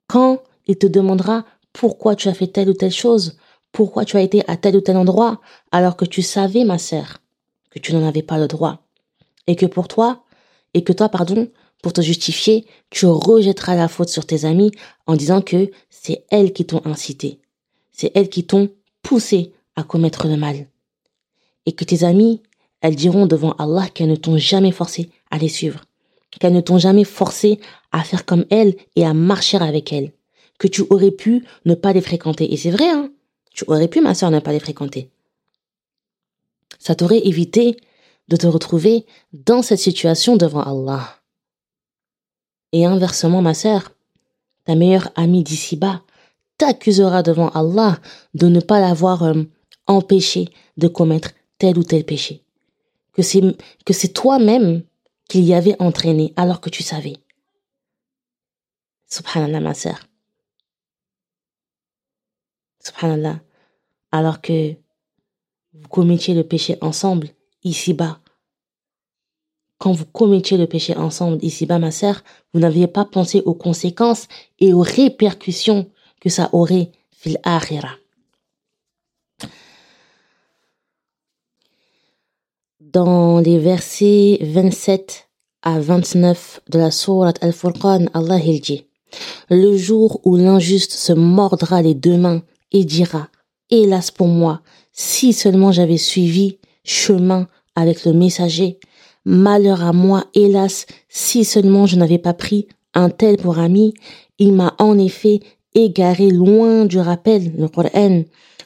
Quand 0.07 0.41
il 0.65 0.77
te 0.77 0.87
demandera 0.87 1.43
pourquoi 1.73 2.15
tu 2.15 2.29
as 2.29 2.33
fait 2.33 2.47
telle 2.47 2.69
ou 2.69 2.73
telle 2.73 2.91
chose, 2.91 3.37
pourquoi 3.73 4.05
tu 4.05 4.15
as 4.15 4.21
été 4.21 4.49
à 4.49 4.55
tel 4.55 4.77
ou 4.77 4.81
tel 4.81 4.95
endroit 4.95 5.41
alors 5.73 5.97
que 5.97 6.05
tu 6.05 6.21
savais, 6.21 6.63
ma 6.63 6.77
sœur, 6.77 7.17
que 7.69 7.79
tu 7.79 7.93
n'en 7.93 8.07
avais 8.07 8.23
pas 8.23 8.37
le 8.37 8.47
droit. 8.47 8.87
Et 9.47 9.57
que 9.57 9.65
pour 9.65 9.89
toi, 9.89 10.23
et 10.73 10.85
que 10.85 10.93
toi, 10.93 11.09
pardon, 11.09 11.51
pour 11.83 11.91
te 11.91 12.01
justifier, 12.01 12.65
tu 12.89 13.05
rejetteras 13.05 13.75
la 13.75 13.89
faute 13.89 14.07
sur 14.07 14.25
tes 14.25 14.45
amis 14.45 14.71
en 15.05 15.17
disant 15.17 15.41
que 15.41 15.69
c'est 15.89 16.23
elles 16.31 16.53
qui 16.53 16.65
t'ont 16.65 16.81
incité. 16.85 17.39
C'est 17.91 18.09
elles 18.15 18.29
qui 18.29 18.45
t'ont 18.45 18.69
poussé 19.01 19.51
à 19.75 19.83
commettre 19.83 20.27
le 20.27 20.37
mal. 20.37 20.69
Et 21.65 21.73
que 21.73 21.83
tes 21.83 22.05
amis, 22.05 22.41
elles 22.79 22.95
diront 22.95 23.25
devant 23.25 23.51
Allah 23.59 23.89
qu'elles 23.89 24.09
ne 24.09 24.15
t'ont 24.15 24.37
jamais 24.37 24.71
forcé 24.71 25.09
à 25.29 25.37
les 25.37 25.49
suivre. 25.49 25.81
Qu'elles 26.31 26.53
ne 26.53 26.61
t'ont 26.61 26.77
jamais 26.77 27.03
forcé 27.03 27.59
à 27.91 28.01
faire 28.05 28.25
comme 28.25 28.45
elles 28.49 28.75
et 28.95 29.05
à 29.05 29.13
marcher 29.13 29.57
avec 29.57 29.91
elles. 29.91 30.13
Que 30.59 30.69
tu 30.69 30.83
aurais 30.89 31.11
pu 31.11 31.43
ne 31.65 31.75
pas 31.75 31.91
les 31.91 32.01
fréquenter. 32.01 32.53
Et 32.53 32.57
c'est 32.57 32.71
vrai, 32.71 32.89
hein. 32.89 33.11
Tu 33.53 33.65
aurais 33.67 33.89
pu, 33.89 33.99
ma 33.99 34.15
soeur, 34.15 34.31
ne 34.31 34.39
pas 34.39 34.53
les 34.53 34.61
fréquenter. 34.61 35.09
Ça 36.79 36.95
t'aurait 36.95 37.27
évité 37.27 37.75
de 38.29 38.37
te 38.37 38.47
retrouver 38.47 39.05
dans 39.33 39.61
cette 39.61 39.79
situation 39.79 40.37
devant 40.37 40.63
Allah. 40.63 41.19
Et 42.73 42.85
inversement, 42.85 43.41
ma 43.41 43.53
sœur, 43.53 43.91
ta 44.65 44.75
meilleure 44.75 45.09
amie 45.15 45.43
d'ici-bas 45.43 46.01
t'accusera 46.57 47.23
devant 47.23 47.49
Allah 47.49 47.99
de 48.33 48.47
ne 48.47 48.59
pas 48.59 48.79
l'avoir 48.79 49.23
euh, 49.23 49.43
empêché 49.87 50.49
de 50.77 50.87
commettre 50.87 51.31
tel 51.59 51.77
ou 51.77 51.83
tel 51.83 52.03
péché. 52.03 52.43
Que 53.13 53.21
c'est, 53.21 54.13
toi-même 54.13 54.83
qui 55.29 55.41
y 55.41 55.53
avait 55.53 55.79
entraîné 55.79 56.33
alors 56.35 56.61
que 56.61 56.69
tu 56.69 56.81
savais. 56.81 57.17
Subhanallah, 59.07 59.59
ma 59.59 59.75
sœur. 59.75 59.99
Subhanallah. 62.83 63.39
Alors 64.11 64.41
que 64.41 64.73
vous 65.73 65.87
commettiez 65.89 66.33
le 66.33 66.43
péché 66.43 66.77
ensemble, 66.81 67.29
ici-bas, 67.63 68.19
quand 69.83 69.91
vous 69.91 70.05
commettiez 70.05 70.55
le 70.55 70.65
péché 70.65 70.95
ensemble 70.95 71.39
ici-bas, 71.41 71.77
ma 71.77 71.91
sœur, 71.91 72.23
vous 72.53 72.61
n'aviez 72.61 72.87
pas 72.87 73.03
pensé 73.03 73.41
aux 73.43 73.53
conséquences 73.53 74.29
et 74.61 74.71
aux 74.71 74.79
répercussions 74.79 75.89
que 76.21 76.29
ça 76.29 76.49
aurait 76.53 76.89
fil 77.11 77.37
akhira. 77.43 77.89
Dans 82.79 83.39
les 83.39 83.59
versets 83.59 84.37
27 84.41 85.27
à 85.63 85.81
29 85.81 86.61
de 86.69 86.79
la 86.79 86.89
sourate 86.89 87.43
Al-Furqan, 87.43 88.05
Allah 88.13 88.39
il 88.39 88.61
dit 88.61 88.85
Le 89.49 89.75
jour 89.75 90.21
où 90.23 90.37
l'injuste 90.37 90.93
se 90.93 91.11
mordra 91.11 91.81
les 91.81 91.93
deux 91.93 92.15
mains 92.15 92.41
et 92.71 92.85
dira 92.85 93.27
Hélas 93.69 94.11
pour 94.11 94.27
moi, 94.27 94.61
si 94.93 95.33
seulement 95.33 95.73
j'avais 95.73 95.97
suivi 95.97 96.57
chemin 96.85 97.49
avec 97.75 98.05
le 98.05 98.13
messager, 98.13 98.79
Malheur 99.25 99.83
à 99.83 99.93
moi, 99.93 100.25
hélas, 100.33 100.85
si 101.07 101.45
seulement 101.45 101.85
je 101.85 101.95
n'avais 101.95 102.17
pas 102.17 102.33
pris 102.33 102.67
un 102.93 103.09
tel 103.09 103.37
pour 103.37 103.57
ami, 103.57 103.93
il 104.37 104.53
m'a 104.53 104.75
en 104.79 104.97
effet 104.97 105.39
égaré 105.73 106.29
loin 106.29 106.85
du 106.85 106.99
rappel, 106.99 107.55
le 107.57 107.67
Coran, 107.67 108.23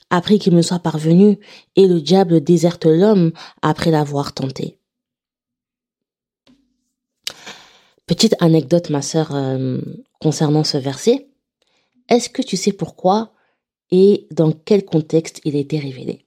après 0.10 0.40
qu'il 0.40 0.56
me 0.56 0.62
soit 0.62 0.80
parvenu, 0.80 1.38
et 1.76 1.88
le 1.88 2.02
diable 2.02 2.42
déserte 2.42 2.86
l'homme 2.86 3.32
après 3.62 3.92
l'avoir 3.92 4.34
tenté. 4.34 4.78
Petite 8.08 8.36
anecdote, 8.40 8.90
ma 8.90 9.02
sœur, 9.02 9.36
euh, 9.36 9.80
concernant 10.20 10.64
ce 10.64 10.78
verset. 10.78 11.28
Est-ce 12.10 12.30
que 12.30 12.42
tu 12.42 12.56
sais 12.56 12.72
pourquoi 12.72 13.34
et 13.92 14.28
dans 14.32 14.54
quel 14.54 14.86
contexte 14.86 15.42
il 15.44 15.56
a 15.58 15.60
été 15.60 15.78
révélé? 15.78 16.26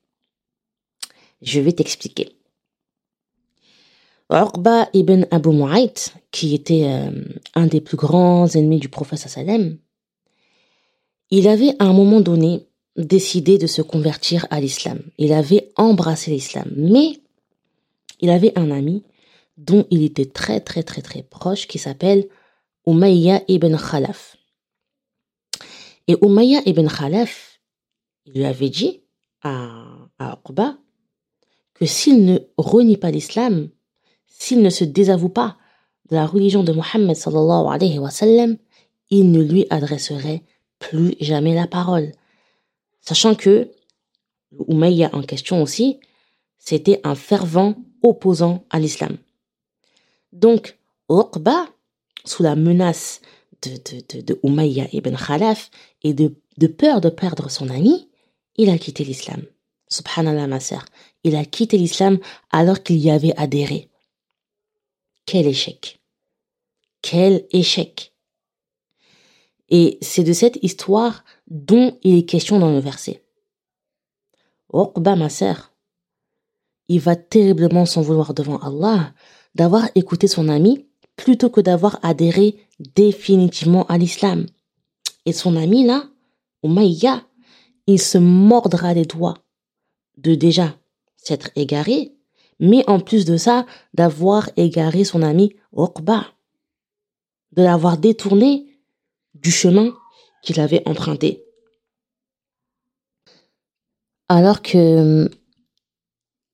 Je 1.41 1.61
vais 1.61 1.73
t'expliquer. 1.73 2.40
Uqba 4.31 4.89
ibn 4.93 5.27
Abu 5.33 5.51
Mu'ayt, 5.51 6.15
qui 6.31 6.55
était 6.55 6.85
euh, 6.85 7.11
un 7.55 7.67
des 7.67 7.81
plus 7.81 7.97
grands 7.97 8.47
ennemis 8.47 8.79
du 8.79 8.89
prophète 8.89 9.19
sallam, 9.19 9.77
il 11.31 11.49
avait 11.49 11.75
à 11.81 11.85
un 11.85 11.93
moment 11.93 12.21
donné 12.21 12.67
décidé 12.97 13.59
de 13.59 13.67
se 13.67 13.83
convertir 13.83 14.47
à 14.51 14.61
l'islam. 14.61 15.01
Il 15.19 15.33
avait 15.33 15.73
embrassé 15.77 16.31
l'islam, 16.31 16.71
mais 16.77 17.21
il 18.21 18.31
avait 18.31 18.57
un 18.57 18.71
ami 18.71 19.03
dont 19.57 19.85
il 19.91 20.05
était 20.05 20.27
très 20.27 20.61
très 20.61 20.83
très 20.83 21.03
très 21.03 21.23
proche 21.23 21.67
qui 21.67 21.79
s'appelle 21.79 22.29
Umayya 22.87 23.43
ibn 23.49 23.77
Khalaf. 23.77 24.37
Et 26.07 26.17
Umayya 26.23 26.61
ibn 26.67 26.87
Khalaf, 26.89 27.61
lui 28.27 28.45
avait 28.45 28.71
dit 28.71 29.01
à, 29.43 29.87
à 30.19 30.39
Uqba 30.39 30.79
que 31.75 31.87
s'il 31.87 32.25
ne 32.25 32.39
renie 32.57 32.97
pas 32.97 33.11
l'islam, 33.11 33.71
s'il 34.31 34.63
ne 34.63 34.71
se 34.71 34.85
désavoue 34.85 35.29
pas 35.29 35.59
de 36.09 36.17
la 36.17 36.27
religion 36.27 36.65
de 36.65 36.73
Mohammed 36.73 37.17
il 39.11 39.33
ne 39.33 39.43
lui 39.43 39.67
adresserait 39.71 40.43
plus 40.79 41.15
jamais 41.21 41.55
la 41.55 41.67
parole. 41.67 42.13
Sachant 43.01 43.35
que 43.35 43.71
Umayya 44.69 45.11
en 45.13 45.23
question 45.23 45.63
aussi, 45.63 46.01
c'était 46.59 47.01
un 47.05 47.15
fervent 47.15 47.75
opposant 48.03 48.65
à 48.71 48.79
l'islam. 48.79 49.17
Donc, 50.33 50.79
Uqba, 51.09 51.69
sous 52.25 52.43
la 52.43 52.57
menace 52.57 53.21
de, 53.63 53.71
de, 53.71 54.21
de, 54.23 54.41
Umayya 54.43 54.87
ibn 54.93 55.17
Khalaf 55.17 55.71
et 56.03 56.15
de, 56.15 56.35
de 56.57 56.67
peur 56.67 57.01
de 57.01 57.11
perdre 57.11 57.51
son 57.51 57.69
ami, 57.69 58.09
il 58.57 58.71
a 58.71 58.79
quitté 58.79 59.05
l'islam. 59.05 59.43
Subhanallah, 59.89 60.47
ma 60.47 60.61
sœur. 60.61 60.85
Il 61.25 61.35
a 61.37 61.45
quitté 61.45 61.77
l'islam 61.77 62.19
alors 62.53 62.83
qu'il 62.83 62.99
y 62.99 63.11
avait 63.11 63.37
adhéré. 63.37 63.90
Quel 65.27 65.47
échec. 65.47 66.01
Quel 67.03 67.47
échec. 67.51 68.15
Et 69.69 69.99
c'est 70.03 70.25
de 70.25 70.33
cette 70.33 70.59
histoire 70.63 71.25
dont 71.49 71.99
il 72.03 72.19
est 72.19 72.25
question 72.25 72.59
dans 72.59 72.73
le 72.73 72.81
verset. 72.81 73.25
Uqba, 74.73 75.17
ma 75.17 75.29
sœur, 75.29 75.73
il 76.89 77.01
va 77.01 77.17
terriblement 77.17 77.87
s'en 77.87 78.03
vouloir 78.03 78.35
devant 78.35 78.59
Allah 78.59 79.15
d'avoir 79.55 79.89
écouté 79.95 80.27
son 80.27 80.49
ami 80.49 80.87
plutôt 81.17 81.51
que 81.51 81.61
d'avoir 81.61 81.99
adhéré 82.03 82.57
définitivement 82.79 83.87
à 83.87 83.99
l'islam. 83.99 84.47
Et 85.27 85.33
son 85.33 85.57
ami 85.57 85.85
là, 85.85 86.05
Umayya, 86.65 87.25
il 87.87 88.01
se 88.01 88.19
mordra 88.19 88.95
les 88.95 89.05
doigts 89.05 89.39
de 90.17 90.35
déjà 90.35 90.77
s'être 91.17 91.51
égaré 91.57 92.13
mais 92.61 92.89
en 92.89 93.01
plus 93.01 93.25
de 93.25 93.37
ça, 93.37 93.67
d'avoir 93.95 94.51
égaré 94.57 95.05
son 95.05 95.23
ami 95.23 95.55
Uqba, 95.77 96.27
de 97.53 97.63
l'avoir 97.63 97.99
détourné 97.99 98.67
du 99.35 99.51
chemin 99.51 99.93
qu'il 100.43 100.61
avait 100.61 100.83
emprunté. 100.87 101.45
Alors 104.29 104.63
que 104.63 105.23
hum, 105.25 105.29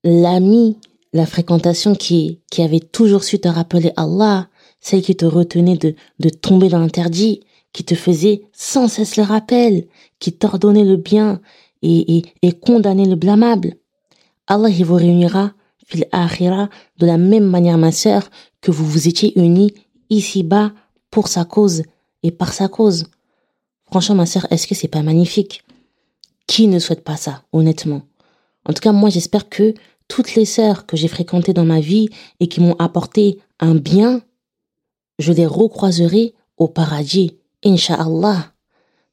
l'ami, 0.05 0.79
la 1.13 1.27
fréquentation 1.27 1.95
qui, 1.95 2.41
qui 2.51 2.63
avait 2.63 2.81
toujours 2.81 3.25
su 3.25 3.39
te 3.39 3.49
rappeler 3.49 3.93
Allah, 3.97 4.49
celle 4.81 5.03
qui 5.03 5.17
te 5.17 5.27
retenait 5.27 5.77
de, 5.77 5.95
de 6.21 6.29
tomber 6.29 6.69
dans 6.69 6.79
l'interdit, 6.79 7.41
qui 7.73 7.85
te 7.85 7.95
faisait 7.95 8.43
sans 8.53 8.89
cesse 8.89 9.17
le 9.17 9.23
rappel, 9.23 9.87
qui 10.19 10.33
t'ordonnait 10.33 10.85
le 10.85 10.97
bien 10.97 11.41
et, 11.83 12.17
et, 12.17 12.23
et 12.43 12.53
condamnait 12.53 13.05
le 13.05 13.17
blâmable. 13.17 13.75
Allah 14.47 14.69
il 14.69 14.85
vous 14.85 14.95
réunira 14.95 15.53
fil 15.87 16.07
akhira, 16.13 16.69
de 16.99 17.07
la 17.07 17.17
même 17.17 17.47
manière, 17.47 17.79
ma 17.79 17.93
sœur, 17.93 18.29
que 18.61 18.71
vous 18.71 18.85
vous 18.85 19.09
étiez 19.09 19.39
unis 19.39 19.73
ici-bas 20.11 20.73
pour 21.11 21.29
sa 21.29 21.45
cause 21.45 21.85
et 22.23 22.31
par 22.31 22.53
sa 22.53 22.69
cause. 22.69 23.07
Franchement, 23.87 24.17
ma 24.17 24.27
sœur, 24.27 24.47
est-ce 24.51 24.67
que 24.67 24.75
c'est 24.75 24.89
pas 24.89 25.03
magnifique? 25.03 25.63
Qui 26.47 26.67
ne 26.67 26.79
souhaite 26.79 27.05
pas 27.05 27.17
ça, 27.17 27.45
honnêtement? 27.53 28.03
En 28.69 28.73
tout 28.73 28.81
cas, 28.81 28.93
moi, 28.93 29.11
j'espère 29.11 29.49
que 29.49 29.75
toutes 30.09 30.35
les 30.35 30.45
sœurs 30.45 30.87
que 30.87 30.97
j'ai 30.97 31.09
fréquentées 31.09 31.53
dans 31.53 31.65
ma 31.65 31.81
vie 31.81 32.09
et 32.41 32.49
qui 32.49 32.61
m'ont 32.61 32.77
apporté 32.79 33.39
un 33.61 33.75
bien, 33.75 34.23
je 35.19 35.33
les 35.33 35.47
recroiserai 35.47 36.35
au 36.57 36.69
paradis, 36.69 37.39
Inch'Allah. 37.65 38.53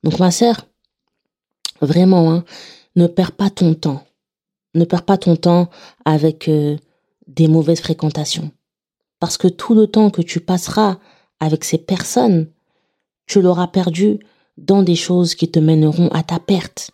Donc, 0.03 0.19
ma 0.19 0.31
sœur, 0.31 0.67
vraiment, 1.81 2.31
hein, 2.31 2.45
ne 2.95 3.07
perds 3.07 3.33
pas 3.33 3.49
ton 3.49 3.73
temps. 3.75 4.03
Ne 4.73 4.85
perds 4.85 5.05
pas 5.05 5.17
ton 5.17 5.35
temps 5.35 5.69
avec 6.05 6.47
euh, 6.47 6.77
des 7.27 7.47
mauvaises 7.47 7.81
fréquentations. 7.81 8.51
Parce 9.19 9.37
que 9.37 9.47
tout 9.47 9.73
le 9.73 9.87
temps 9.87 10.09
que 10.09 10.21
tu 10.21 10.39
passeras 10.39 10.97
avec 11.39 11.63
ces 11.63 11.77
personnes, 11.77 12.47
tu 13.25 13.41
l'auras 13.41 13.67
perdu 13.67 14.19
dans 14.57 14.83
des 14.83 14.95
choses 14.95 15.35
qui 15.35 15.49
te 15.49 15.59
mèneront 15.59 16.09
à 16.09 16.23
ta 16.23 16.39
perte. 16.39 16.91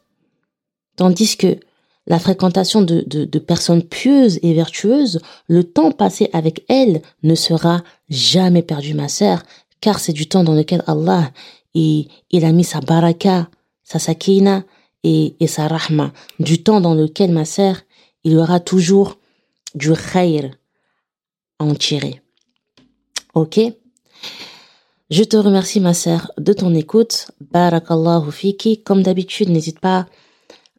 Tandis 0.96 1.38
que 1.38 1.60
la 2.08 2.20
fréquentation 2.20 2.82
de, 2.82 3.04
de, 3.06 3.39
personnes 3.39 3.84
pieuses 3.84 4.39
et 4.42 4.54
vertueuses, 4.54 5.20
le 5.48 5.63
temps 5.63 5.92
passé 5.92 6.30
avec 6.34 6.65
elles 6.68 7.02
ne 7.22 7.36
sera 7.36 7.84
jamais 8.10 8.63
perdu, 8.63 8.96
ma 8.96 9.08
sœur, 9.08 9.44
car 9.80 10.00
c'est 10.00 10.13
du 10.13 10.28
temps 10.28 10.44
dans 10.44 10.56
lequel 10.56 10.84
Allah 10.88 11.32
il, 11.76 12.08
il 12.32 12.46
a 12.46 12.52
mis 12.52 12.63
sa 12.63 12.82
baraka, 12.82 13.48
sa 13.84 14.00
sakina 14.00 14.63
et, 15.04 15.36
sa 15.48 15.68
rahma, 15.68 16.12
du 16.40 16.62
temps 16.64 16.82
dans 16.82 16.94
lequel, 16.94 17.32
ma 17.32 17.46
sœur, 17.46 17.78
il 18.24 18.34
y 18.34 18.38
aura 18.38 18.60
toujours 18.60 19.18
du 19.76 19.94
khair 19.94 20.52
à 21.60 21.64
en 21.64 21.76
tirer. 21.76 22.22
Ok? 23.34 23.60
Je 25.10 25.24
te 25.24 25.38
remercie, 25.38 25.80
ma 25.80 25.94
sœur, 25.94 26.32
de 26.38 26.54
ton 26.54 26.74
écoute. 26.76 27.32
Barakallahu 27.40 28.32
fiki. 28.32 28.84
Comme 28.84 29.02
d'habitude, 29.02 29.50
n'hésite 29.50 29.80
pas 29.80 30.06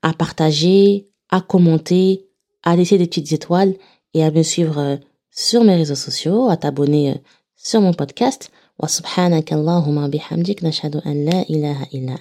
à 0.03 0.13
partager, 0.13 1.09
à 1.31 1.41
commenter, 1.41 2.27
à 2.63 2.77
laisser 2.77 2.99
des 2.99 3.07
petites 3.07 3.33
étoiles 3.33 3.75
et 4.15 4.23
à 4.23 4.31
me 4.31 4.43
suivre 4.43 4.79
euh, 4.79 4.97
sur 5.31 5.65
mes 5.65 5.77
réseaux 5.77 5.95
sociaux, 5.95 6.49
à 6.49 6.57
t'abonner 6.57 7.11
euh, 7.11 7.15
sur 7.57 7.81
mon 7.81 7.93
podcast. 7.93 8.51
Subhanaka 8.87 9.57
Allahumma 9.57 10.09
bihamdik 10.09 10.63
nashhadu 10.63 10.99
an 11.05 11.15
la 11.15 11.45
ilaha 11.49 11.85
illa 11.93 12.15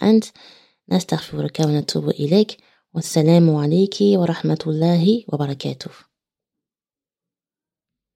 ant 0.90 0.94
nastaghfiruka 0.94 1.66
wa 1.66 1.72
natubu 1.72 2.12
ilayk. 2.12 2.58
Wassalamu 2.94 3.62
alayki 3.62 4.18
wa 4.18 4.26
rahmatullahi 4.26 5.26
wa 5.28 5.38
barakatuh. 5.38 6.09